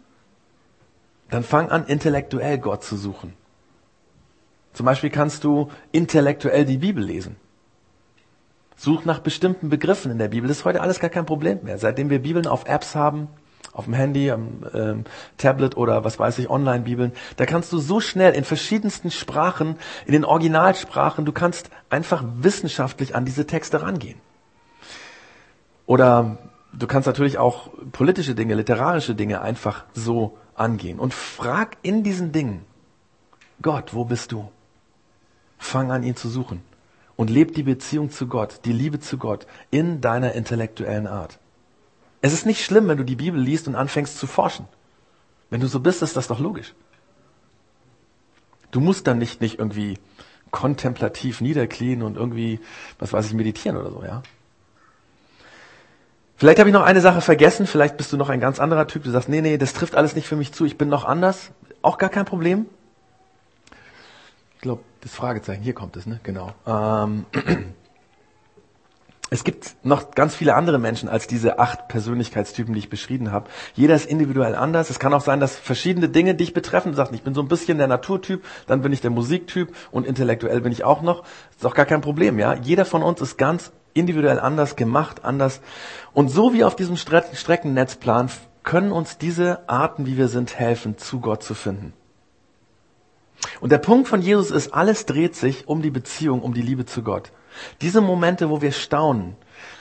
Dann 1.31 1.45
fang 1.45 1.71
an, 1.71 1.87
intellektuell 1.87 2.59
Gott 2.59 2.83
zu 2.83 2.97
suchen. 2.97 3.35
Zum 4.73 4.87
Beispiel 4.87 5.11
kannst 5.11 5.45
du 5.45 5.71
intellektuell 5.93 6.65
die 6.65 6.79
Bibel 6.79 7.05
lesen. 7.05 7.37
Such 8.77 9.05
nach 9.05 9.21
bestimmten 9.21 9.69
Begriffen 9.69 10.11
in 10.11 10.19
der 10.19 10.29
Bibel. 10.29 10.49
Das 10.49 10.59
ist 10.59 10.65
heute 10.65 10.81
alles 10.81 10.99
gar 10.99 11.11
kein 11.11 11.27
Problem 11.27 11.61
mehr. 11.63 11.79
Seitdem 11.79 12.11
wir 12.11 12.21
Bibeln 12.21 12.47
auf 12.47 12.67
Apps 12.67 12.95
haben, 12.95 13.29
auf 13.73 13.85
dem 13.85 13.95
Handy, 13.95 14.31
am 14.31 14.65
ähm, 14.75 15.05
Tablet 15.39 15.77
oder 15.77 16.05
was 16.05 16.19
weiß 16.19 16.39
ich, 16.39 16.51
Online-Bibeln, 16.51 17.13
da 17.37 17.47
kannst 17.47 17.73
du 17.73 17.79
so 17.79 18.01
schnell 18.01 18.35
in 18.35 18.45
verschiedensten 18.45 19.11
Sprachen, 19.11 19.77
in 20.05 20.13
den 20.13 20.25
Originalsprachen, 20.25 21.25
du 21.25 21.33
kannst 21.33 21.71
einfach 21.89 22.23
wissenschaftlich 22.39 23.15
an 23.15 23.25
diese 23.25 23.47
Texte 23.47 23.83
rangehen. 23.83 24.21
Oder 25.87 26.39
du 26.73 26.87
kannst 26.87 27.07
natürlich 27.07 27.39
auch 27.39 27.71
politische 27.93 28.35
Dinge, 28.35 28.55
literarische 28.55 29.15
Dinge 29.15 29.41
einfach 29.41 29.85
so 29.95 30.37
angehen. 30.55 30.99
Und 30.99 31.15
frag 31.15 31.77
in 31.83 32.03
diesen 32.03 32.33
Dingen, 32.33 32.65
Gott, 33.63 33.95
wo 33.95 34.05
bist 34.05 34.33
du? 34.33 34.51
Fang 35.59 35.91
an, 35.93 36.03
ihn 36.03 36.17
zu 36.17 36.29
suchen 36.29 36.63
und 37.17 37.31
leb 37.31 37.55
die 37.55 37.63
Beziehung 37.63 38.11
zu 38.11 38.27
Gott, 38.27 38.61
die 38.65 38.73
Liebe 38.73 39.01
zu 39.01 39.19
Gott 39.19 39.47
in 39.71 40.01
deiner 40.01 40.33
intellektuellen 40.33 41.07
Art. 41.07 41.39
Es 42.21 42.33
ist 42.33 42.47
nicht 42.47 42.65
schlimm, 42.65 42.89
wenn 42.89 42.99
du 42.99 43.05
die 43.05 43.17
Bibel 43.17 43.41
liest 43.41 43.69
und 43.69 43.75
anfängst 43.75 44.19
zu 44.19 44.27
forschen. 44.27 44.67
Wenn 45.51 45.61
du 45.61 45.67
so 45.67 45.81
bist, 45.81 46.03
ist 46.03 46.17
das 46.17 46.29
doch 46.29 46.39
logisch. 46.39 46.75
Du 48.71 48.81
musst 48.81 49.07
dann 49.07 49.19
nicht, 49.19 49.41
nicht 49.41 49.59
irgendwie 49.59 49.99
kontemplativ 50.51 51.41
niederknien 51.41 52.03
und 52.03 52.17
irgendwie, 52.17 52.61
was 52.99 53.13
weiß 53.13 53.27
ich, 53.27 53.35
meditieren 53.35 53.77
oder 53.77 53.91
so, 53.91 54.03
ja. 54.05 54.23
Vielleicht 56.37 56.59
habe 56.59 56.69
ich 56.69 56.75
noch 56.75 56.83
eine 56.83 57.01
Sache 57.01 57.21
vergessen, 57.21 57.67
vielleicht 57.67 57.97
bist 57.97 58.13
du 58.13 58.17
noch 58.17 58.29
ein 58.29 58.41
ganz 58.41 58.59
anderer 58.59 58.87
Typ, 58.87 59.05
du 59.05 59.11
sagst, 59.11 59.29
nee, 59.29 59.41
nee, 59.41 59.59
das 59.59 59.75
trifft 59.75 59.95
alles 59.95 60.17
nicht 60.17 60.27
für 60.27 60.37
mich 60.37 60.53
zu, 60.53 60.65
ich 60.65 60.77
bin 60.77 60.89
noch 60.89 61.05
anders. 61.05 61.51
Auch 61.83 61.99
gar 61.99 62.11
kein 62.11 62.25
Problem. 62.25 62.67
Ich 64.55 64.61
glaube, 64.63 64.83
das 65.03 65.13
Fragezeichen, 65.15 65.63
hier 65.63 65.75
kommt 65.75 65.97
es, 65.97 66.07
ne? 66.07 66.21
Genau. 66.23 66.53
Ähm, 66.65 67.27
es 69.31 69.43
gibt 69.43 69.75
noch 69.83 70.13
ganz 70.13 70.37
viele 70.37 70.55
andere 70.55 70.79
Menschen 70.79 71.09
als 71.09 71.27
diese 71.27 71.59
acht 71.59 71.89
Persönlichkeitstypen, 71.89 72.73
die 72.73 72.79
ich 72.79 72.89
beschrieben 72.89 73.33
habe. 73.33 73.51
Jeder 73.75 73.97
ist 73.97 74.07
individuell 74.07 74.55
anders. 74.55 74.91
Es 74.91 75.01
kann 75.01 75.13
auch 75.13 75.21
sein, 75.21 75.41
dass 75.41 75.57
verschiedene 75.57 76.09
Dinge 76.09 76.37
dich 76.37 76.55
betreffen. 76.55 76.93
Du 76.93 76.97
sagst, 76.97 77.13
ich 77.13 77.23
bin 77.23 77.35
so 77.35 77.43
ein 77.43 77.49
bisschen 77.49 77.79
der 77.79 77.89
Naturtyp, 77.89 78.45
dann 78.69 78.83
bin 78.83 78.93
ich 78.93 79.01
der 79.01 79.11
Musiktyp 79.11 79.75
und 79.91 80.07
intellektuell 80.07 80.61
bin 80.61 80.71
ich 80.71 80.85
auch 80.85 81.03
noch. 81.03 81.23
Das 81.23 81.59
ist 81.59 81.67
auch 81.67 81.75
gar 81.75 81.87
kein 81.87 82.01
Problem, 82.01 82.39
ja. 82.39 82.55
Jeder 82.55 82.85
von 82.85 83.03
uns 83.03 83.21
ist 83.21 83.37
ganz 83.37 83.73
individuell 83.95 84.39
anders 84.39 84.77
gemacht, 84.77 85.25
anders. 85.25 85.61
Und 86.13 86.29
so 86.29 86.55
wie 86.55 86.63
auf 86.63 86.77
diesem 86.77 86.97
Streckennetzplan 86.97 88.31
können 88.63 88.93
uns 88.93 89.19
diese 89.19 89.69
Arten, 89.69 90.07
wie 90.07 90.17
wir 90.17 90.29
sind, 90.29 90.57
helfen, 90.57 90.97
zu 90.97 91.19
Gott 91.19 91.43
zu 91.43 91.55
finden. 91.55 91.93
Und 93.61 93.71
der 93.71 93.79
Punkt 93.79 94.09
von 94.09 94.23
Jesus 94.23 94.51
ist, 94.51 94.75
alles 94.75 95.07
dreht 95.07 95.37
sich 95.37 95.69
um 95.69 95.83
die 95.83 95.91
Beziehung, 95.91 96.43
um 96.43 96.55
die 96.55 96.63
Liebe 96.63 96.87
zu 96.87 97.03
Gott. 97.03 97.33
Diese 97.81 98.01
Momente, 98.01 98.51
wo 98.51 98.61
wir 98.61 98.73
staunen, 98.73 99.37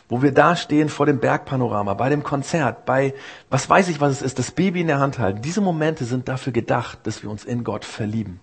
wo 0.10 0.22
wir 0.22 0.34
da 0.34 0.56
stehen 0.56 0.90
vor 0.90 1.06
dem 1.06 1.20
Bergpanorama, 1.20 1.94
bei 1.94 2.10
dem 2.10 2.22
Konzert, 2.24 2.86
bei 2.86 3.14
was 3.50 3.70
weiß 3.70 3.88
ich, 3.88 4.02
was 4.02 4.12
es 4.12 4.22
ist, 4.22 4.40
das 4.40 4.52
Baby 4.52 4.82
in 4.82 4.88
der 4.88 5.00
Hand 5.00 5.20
halten. 5.20 5.42
Diese 5.42 5.62
Momente 5.62 6.06
sind 6.06 6.28
dafür 6.28 6.54
gedacht, 6.54 7.00
dass 7.04 7.24
wir 7.24 7.30
uns 7.30 7.46
in 7.46 7.64
Gott 7.64 7.86
verlieben. 7.86 8.40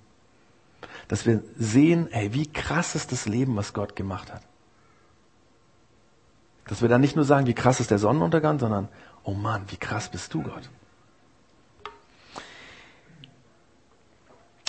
Dass 1.08 1.26
wir 1.26 1.42
sehen, 1.58 2.08
hey, 2.10 2.32
wie 2.32 2.46
krass 2.46 2.94
ist 2.94 3.12
das 3.12 3.26
Leben, 3.26 3.56
was 3.56 3.74
Gott 3.74 3.96
gemacht 3.96 4.32
hat. 4.32 4.42
Dass 6.68 6.82
wir 6.82 6.88
dann 6.88 7.00
nicht 7.00 7.16
nur 7.16 7.24
sagen, 7.24 7.46
wie 7.46 7.54
krass 7.54 7.80
ist 7.80 7.90
der 7.90 7.98
Sonnenuntergang, 7.98 8.58
sondern, 8.58 8.88
oh 9.24 9.34
Mann, 9.34 9.64
wie 9.68 9.76
krass 9.76 10.10
bist 10.10 10.32
du, 10.34 10.42
Gott. 10.42 10.70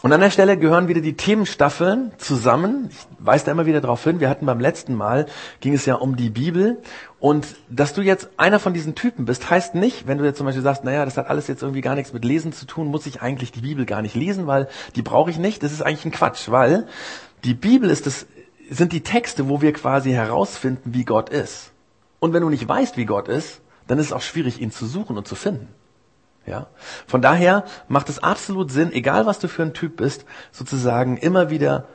Und 0.01 0.13
an 0.13 0.21
der 0.21 0.29
Stelle 0.29 0.57
gehören 0.57 0.87
wieder 0.87 1.01
die 1.01 1.17
Themenstaffeln 1.17 2.13
zusammen. 2.17 2.89
Ich 2.89 2.97
weise 3.19 3.45
da 3.45 3.51
immer 3.51 3.65
wieder 3.65 3.81
darauf 3.81 4.01
hin. 4.01 4.21
Wir 4.21 4.29
hatten 4.29 4.45
beim 4.45 4.61
letzten 4.61 4.95
Mal, 4.95 5.25
ging 5.59 5.73
es 5.73 5.85
ja 5.85 5.95
um 5.95 6.15
die 6.15 6.29
Bibel. 6.29 6.81
Und 7.19 7.57
dass 7.69 7.93
du 7.93 8.01
jetzt 8.01 8.29
einer 8.37 8.59
von 8.59 8.73
diesen 8.73 8.95
Typen 8.95 9.25
bist, 9.25 9.49
heißt 9.49 9.75
nicht, 9.75 10.07
wenn 10.07 10.17
du 10.17 10.23
jetzt 10.23 10.37
zum 10.37 10.45
Beispiel 10.45 10.63
sagst, 10.63 10.85
naja, 10.85 11.03
das 11.03 11.17
hat 11.17 11.27
alles 11.27 11.47
jetzt 11.47 11.63
irgendwie 11.63 11.81
gar 11.81 11.95
nichts 11.95 12.13
mit 12.13 12.23
Lesen 12.23 12.53
zu 12.53 12.65
tun, 12.65 12.87
muss 12.87 13.05
ich 13.07 13.21
eigentlich 13.21 13.51
die 13.51 13.59
Bibel 13.59 13.85
gar 13.85 14.01
nicht 14.01 14.15
lesen, 14.15 14.47
weil 14.47 14.69
die 14.95 15.01
brauche 15.01 15.31
ich 15.31 15.37
nicht. 15.37 15.63
Das 15.63 15.73
ist 15.73 15.81
eigentlich 15.81 16.05
ein 16.05 16.11
Quatsch, 16.11 16.49
weil 16.49 16.87
die 17.43 17.53
Bibel 17.53 17.89
ist 17.89 18.05
das, 18.05 18.25
sind 18.69 18.93
die 18.93 19.03
Texte, 19.03 19.49
wo 19.49 19.61
wir 19.61 19.73
quasi 19.73 20.11
herausfinden, 20.11 20.93
wie 20.93 21.03
Gott 21.03 21.27
ist. 21.27 21.71
Und 22.19 22.31
wenn 22.31 22.41
du 22.41 22.49
nicht 22.49 22.67
weißt, 22.67 22.95
wie 22.95 23.05
Gott 23.05 23.27
ist, 23.27 23.59
dann 23.87 23.99
ist 23.99 24.07
es 24.07 24.13
auch 24.13 24.21
schwierig, 24.21 24.61
ihn 24.61 24.71
zu 24.71 24.85
suchen 24.85 25.17
und 25.17 25.27
zu 25.27 25.35
finden. 25.35 25.67
Ja? 26.49 26.67
Von 27.07 27.21
daher 27.21 27.63
macht 27.87 28.09
es 28.09 28.21
absolut 28.21 28.71
Sinn, 28.71 28.91
egal 28.91 29.25
was 29.25 29.39
du 29.39 29.47
für 29.47 29.63
ein 29.63 29.73
Typ 29.73 29.97
bist, 29.97 30.25
sozusagen 30.51 31.17
immer 31.17 31.49
wieder 31.49 31.85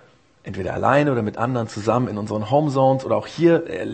entweder 0.44 0.74
alleine 0.74 1.10
oder 1.10 1.22
mit 1.22 1.38
anderen 1.38 1.68
zusammen 1.68 2.06
in 2.06 2.18
unseren 2.18 2.50
Homezones 2.50 3.04
oder 3.04 3.16
auch 3.16 3.26
hier 3.26 3.66
äh, 3.68 3.86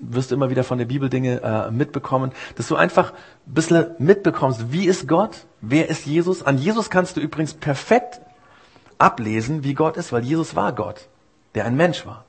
wirst 0.00 0.30
du 0.30 0.34
immer 0.34 0.50
wieder 0.50 0.64
von 0.64 0.78
der 0.78 0.86
Bibel 0.86 1.10
Dinge 1.10 1.42
äh, 1.42 1.70
mitbekommen, 1.70 2.32
dass 2.56 2.66
du 2.66 2.76
einfach 2.76 3.12
ein 3.46 3.54
bisschen 3.54 3.86
mitbekommst, 3.98 4.72
wie 4.72 4.86
ist 4.86 5.06
Gott, 5.06 5.46
wer 5.60 5.88
ist 5.88 6.06
Jesus. 6.06 6.42
An 6.42 6.58
Jesus 6.58 6.90
kannst 6.90 7.16
du 7.16 7.20
übrigens 7.20 7.54
perfekt 7.54 8.20
ablesen, 8.96 9.64
wie 9.64 9.74
Gott 9.74 9.96
ist, 9.96 10.12
weil 10.12 10.24
Jesus 10.24 10.56
war 10.56 10.72
Gott, 10.72 11.08
der 11.54 11.66
ein 11.66 11.76
Mensch 11.76 12.06
war. 12.06 12.24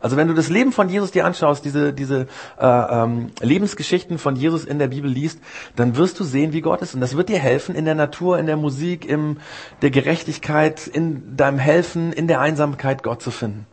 Also 0.00 0.16
wenn 0.16 0.28
du 0.28 0.34
das 0.34 0.48
Leben 0.48 0.72
von 0.72 0.88
Jesus 0.88 1.10
dir 1.10 1.26
anschaust, 1.26 1.64
diese, 1.64 1.92
diese 1.92 2.26
äh, 2.58 2.66
ähm, 2.66 3.30
Lebensgeschichten 3.40 4.18
von 4.18 4.34
Jesus 4.34 4.64
in 4.64 4.78
der 4.78 4.88
Bibel 4.88 5.10
liest, 5.10 5.38
dann 5.76 5.96
wirst 5.96 6.18
du 6.18 6.24
sehen, 6.24 6.52
wie 6.52 6.62
Gott 6.62 6.82
ist. 6.82 6.94
Und 6.94 7.00
das 7.00 7.16
wird 7.16 7.28
dir 7.28 7.38
helfen 7.38 7.74
in 7.74 7.84
der 7.84 7.94
Natur, 7.94 8.38
in 8.38 8.46
der 8.46 8.56
Musik, 8.56 9.04
in 9.04 9.38
der 9.82 9.90
Gerechtigkeit, 9.90 10.86
in 10.86 11.36
deinem 11.36 11.58
Helfen, 11.58 12.12
in 12.12 12.28
der 12.28 12.40
Einsamkeit 12.40 13.02
Gott 13.02 13.22
zu 13.22 13.30
finden. 13.30 13.66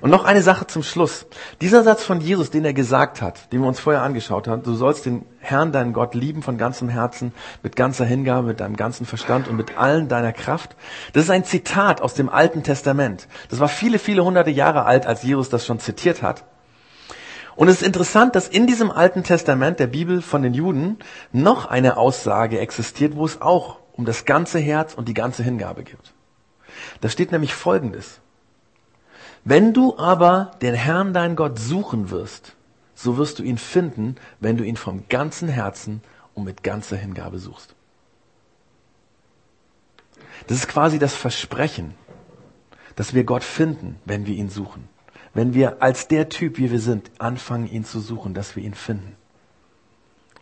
Und 0.00 0.10
noch 0.10 0.24
eine 0.24 0.42
Sache 0.42 0.66
zum 0.66 0.82
Schluss. 0.82 1.26
Dieser 1.60 1.84
Satz 1.84 2.02
von 2.02 2.20
Jesus, 2.20 2.50
den 2.50 2.64
er 2.64 2.72
gesagt 2.72 3.20
hat, 3.20 3.52
den 3.52 3.60
wir 3.60 3.68
uns 3.68 3.78
vorher 3.78 4.02
angeschaut 4.02 4.48
haben, 4.48 4.62
du 4.62 4.74
sollst 4.74 5.04
den 5.04 5.26
Herrn, 5.38 5.70
deinen 5.70 5.92
Gott 5.92 6.14
lieben 6.14 6.42
von 6.42 6.56
ganzem 6.56 6.88
Herzen, 6.88 7.32
mit 7.62 7.76
ganzer 7.76 8.06
Hingabe, 8.06 8.46
mit 8.46 8.60
deinem 8.60 8.76
ganzen 8.76 9.04
Verstand 9.04 9.48
und 9.48 9.56
mit 9.56 9.76
allen 9.76 10.08
deiner 10.08 10.32
Kraft. 10.32 10.76
Das 11.12 11.24
ist 11.24 11.30
ein 11.30 11.44
Zitat 11.44 12.00
aus 12.00 12.14
dem 12.14 12.30
Alten 12.30 12.62
Testament. 12.62 13.28
Das 13.50 13.60
war 13.60 13.68
viele, 13.68 13.98
viele 13.98 14.24
hunderte 14.24 14.50
Jahre 14.50 14.86
alt, 14.86 15.06
als 15.06 15.22
Jesus 15.22 15.50
das 15.50 15.66
schon 15.66 15.78
zitiert 15.78 16.22
hat. 16.22 16.44
Und 17.54 17.68
es 17.68 17.76
ist 17.76 17.86
interessant, 17.86 18.34
dass 18.34 18.48
in 18.48 18.66
diesem 18.66 18.90
Alten 18.90 19.24
Testament 19.24 19.78
der 19.78 19.86
Bibel 19.86 20.20
von 20.22 20.42
den 20.42 20.54
Juden 20.54 20.98
noch 21.32 21.66
eine 21.66 21.96
Aussage 21.96 22.60
existiert, 22.60 23.16
wo 23.16 23.24
es 23.24 23.40
auch 23.40 23.78
um 23.92 24.04
das 24.04 24.24
ganze 24.24 24.58
Herz 24.58 24.94
und 24.94 25.08
die 25.08 25.14
ganze 25.14 25.42
Hingabe 25.42 25.82
gibt. 25.82 26.12
Da 27.00 27.08
steht 27.08 27.32
nämlich 27.32 27.54
Folgendes. 27.54 28.20
Wenn 29.48 29.72
du 29.72 29.96
aber 29.96 30.50
den 30.60 30.74
Herrn 30.74 31.14
dein 31.14 31.36
Gott 31.36 31.56
suchen 31.56 32.10
wirst, 32.10 32.56
so 32.96 33.16
wirst 33.16 33.38
du 33.38 33.44
ihn 33.44 33.58
finden, 33.58 34.16
wenn 34.40 34.56
du 34.56 34.64
ihn 34.64 34.76
vom 34.76 35.08
ganzen 35.08 35.48
Herzen 35.48 36.02
und 36.34 36.42
mit 36.42 36.64
ganzer 36.64 36.96
Hingabe 36.96 37.38
suchst. 37.38 37.76
Das 40.48 40.58
ist 40.58 40.66
quasi 40.66 40.98
das 40.98 41.14
Versprechen, 41.14 41.94
dass 42.96 43.14
wir 43.14 43.22
Gott 43.22 43.44
finden, 43.44 44.00
wenn 44.04 44.26
wir 44.26 44.34
ihn 44.34 44.50
suchen. 44.50 44.88
Wenn 45.32 45.54
wir 45.54 45.80
als 45.80 46.08
der 46.08 46.28
Typ, 46.28 46.58
wie 46.58 46.72
wir 46.72 46.80
sind, 46.80 47.12
anfangen, 47.18 47.70
ihn 47.70 47.84
zu 47.84 48.00
suchen, 48.00 48.34
dass 48.34 48.56
wir 48.56 48.64
ihn 48.64 48.74
finden. 48.74 49.14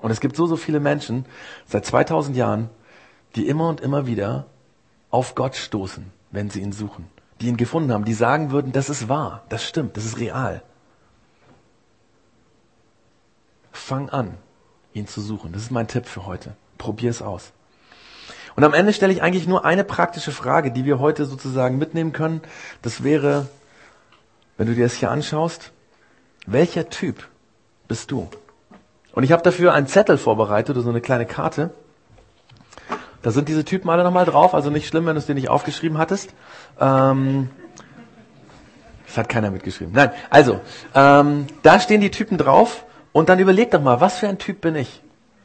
Und 0.00 0.12
es 0.12 0.20
gibt 0.20 0.34
so, 0.34 0.46
so 0.46 0.56
viele 0.56 0.80
Menschen 0.80 1.26
seit 1.66 1.84
2000 1.84 2.38
Jahren, 2.38 2.70
die 3.36 3.48
immer 3.48 3.68
und 3.68 3.82
immer 3.82 4.06
wieder 4.06 4.46
auf 5.10 5.34
Gott 5.34 5.56
stoßen, 5.56 6.10
wenn 6.30 6.48
sie 6.48 6.62
ihn 6.62 6.72
suchen 6.72 7.06
die 7.40 7.48
ihn 7.48 7.56
gefunden 7.56 7.92
haben, 7.92 8.04
die 8.04 8.14
sagen 8.14 8.50
würden, 8.50 8.72
das 8.72 8.88
ist 8.88 9.08
wahr, 9.08 9.42
das 9.48 9.64
stimmt, 9.64 9.96
das 9.96 10.04
ist 10.04 10.18
real. 10.18 10.62
Fang 13.72 14.08
an, 14.08 14.34
ihn 14.92 15.06
zu 15.06 15.20
suchen. 15.20 15.52
Das 15.52 15.62
ist 15.62 15.70
mein 15.70 15.88
Tipp 15.88 16.06
für 16.06 16.26
heute. 16.26 16.56
Probier 16.78 17.10
es 17.10 17.20
aus. 17.20 17.52
Und 18.56 18.64
am 18.64 18.72
Ende 18.72 18.92
stelle 18.92 19.12
ich 19.12 19.20
eigentlich 19.20 19.48
nur 19.48 19.64
eine 19.64 19.84
praktische 19.84 20.32
Frage, 20.32 20.70
die 20.70 20.84
wir 20.84 21.00
heute 21.00 21.26
sozusagen 21.26 21.76
mitnehmen 21.76 22.12
können. 22.12 22.40
Das 22.82 23.02
wäre, 23.02 23.48
wenn 24.56 24.68
du 24.68 24.74
dir 24.74 24.84
das 24.84 24.94
hier 24.94 25.10
anschaust, 25.10 25.72
welcher 26.46 26.88
Typ 26.88 27.28
bist 27.88 28.10
du? 28.10 28.28
Und 29.12 29.24
ich 29.24 29.32
habe 29.32 29.42
dafür 29.42 29.72
einen 29.72 29.86
Zettel 29.86 30.18
vorbereitet 30.18 30.76
oder 30.76 30.84
so 30.84 30.90
eine 30.90 31.00
kleine 31.00 31.26
Karte. 31.26 31.74
Da 33.24 33.30
sind 33.30 33.48
diese 33.48 33.64
Typen 33.64 33.88
alle 33.88 34.04
nochmal 34.04 34.26
drauf, 34.26 34.54
also 34.54 34.68
nicht 34.68 34.86
schlimm, 34.86 35.06
wenn 35.06 35.14
du 35.14 35.18
es 35.18 35.24
dir 35.24 35.34
nicht 35.34 35.48
aufgeschrieben 35.48 35.96
hattest. 35.96 36.34
Ähm, 36.78 37.48
das 39.06 39.16
hat 39.16 39.30
keiner 39.30 39.50
mitgeschrieben. 39.50 39.94
Nein, 39.94 40.12
also, 40.28 40.60
ähm, 40.94 41.46
da 41.62 41.80
stehen 41.80 42.02
die 42.02 42.10
Typen 42.10 42.36
drauf 42.36 42.84
und 43.12 43.30
dann 43.30 43.38
überleg 43.38 43.70
doch 43.70 43.80
mal, 43.80 44.02
was 44.02 44.18
für 44.18 44.28
ein 44.28 44.36
Typ 44.36 44.60
bin 44.60 44.74
ich? 44.74 45.00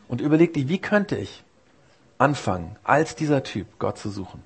Und 0.09 0.19
überleg 0.19 0.53
dir, 0.53 0.67
wie 0.67 0.79
könnte 0.79 1.15
ich 1.15 1.45
anfangen, 2.17 2.75
als 2.83 3.15
dieser 3.15 3.43
Typ 3.43 3.65
Gott 3.79 3.97
zu 3.97 4.09
suchen? 4.09 4.43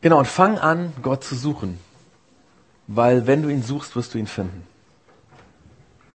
Genau, 0.00 0.20
und 0.20 0.26
fang 0.26 0.56
an, 0.56 0.94
Gott 1.02 1.22
zu 1.22 1.34
suchen. 1.34 1.78
Weil 2.86 3.26
wenn 3.26 3.42
du 3.42 3.50
ihn 3.50 3.62
suchst, 3.62 3.94
wirst 3.94 4.14
du 4.14 4.18
ihn 4.18 4.26
finden. 4.26 4.66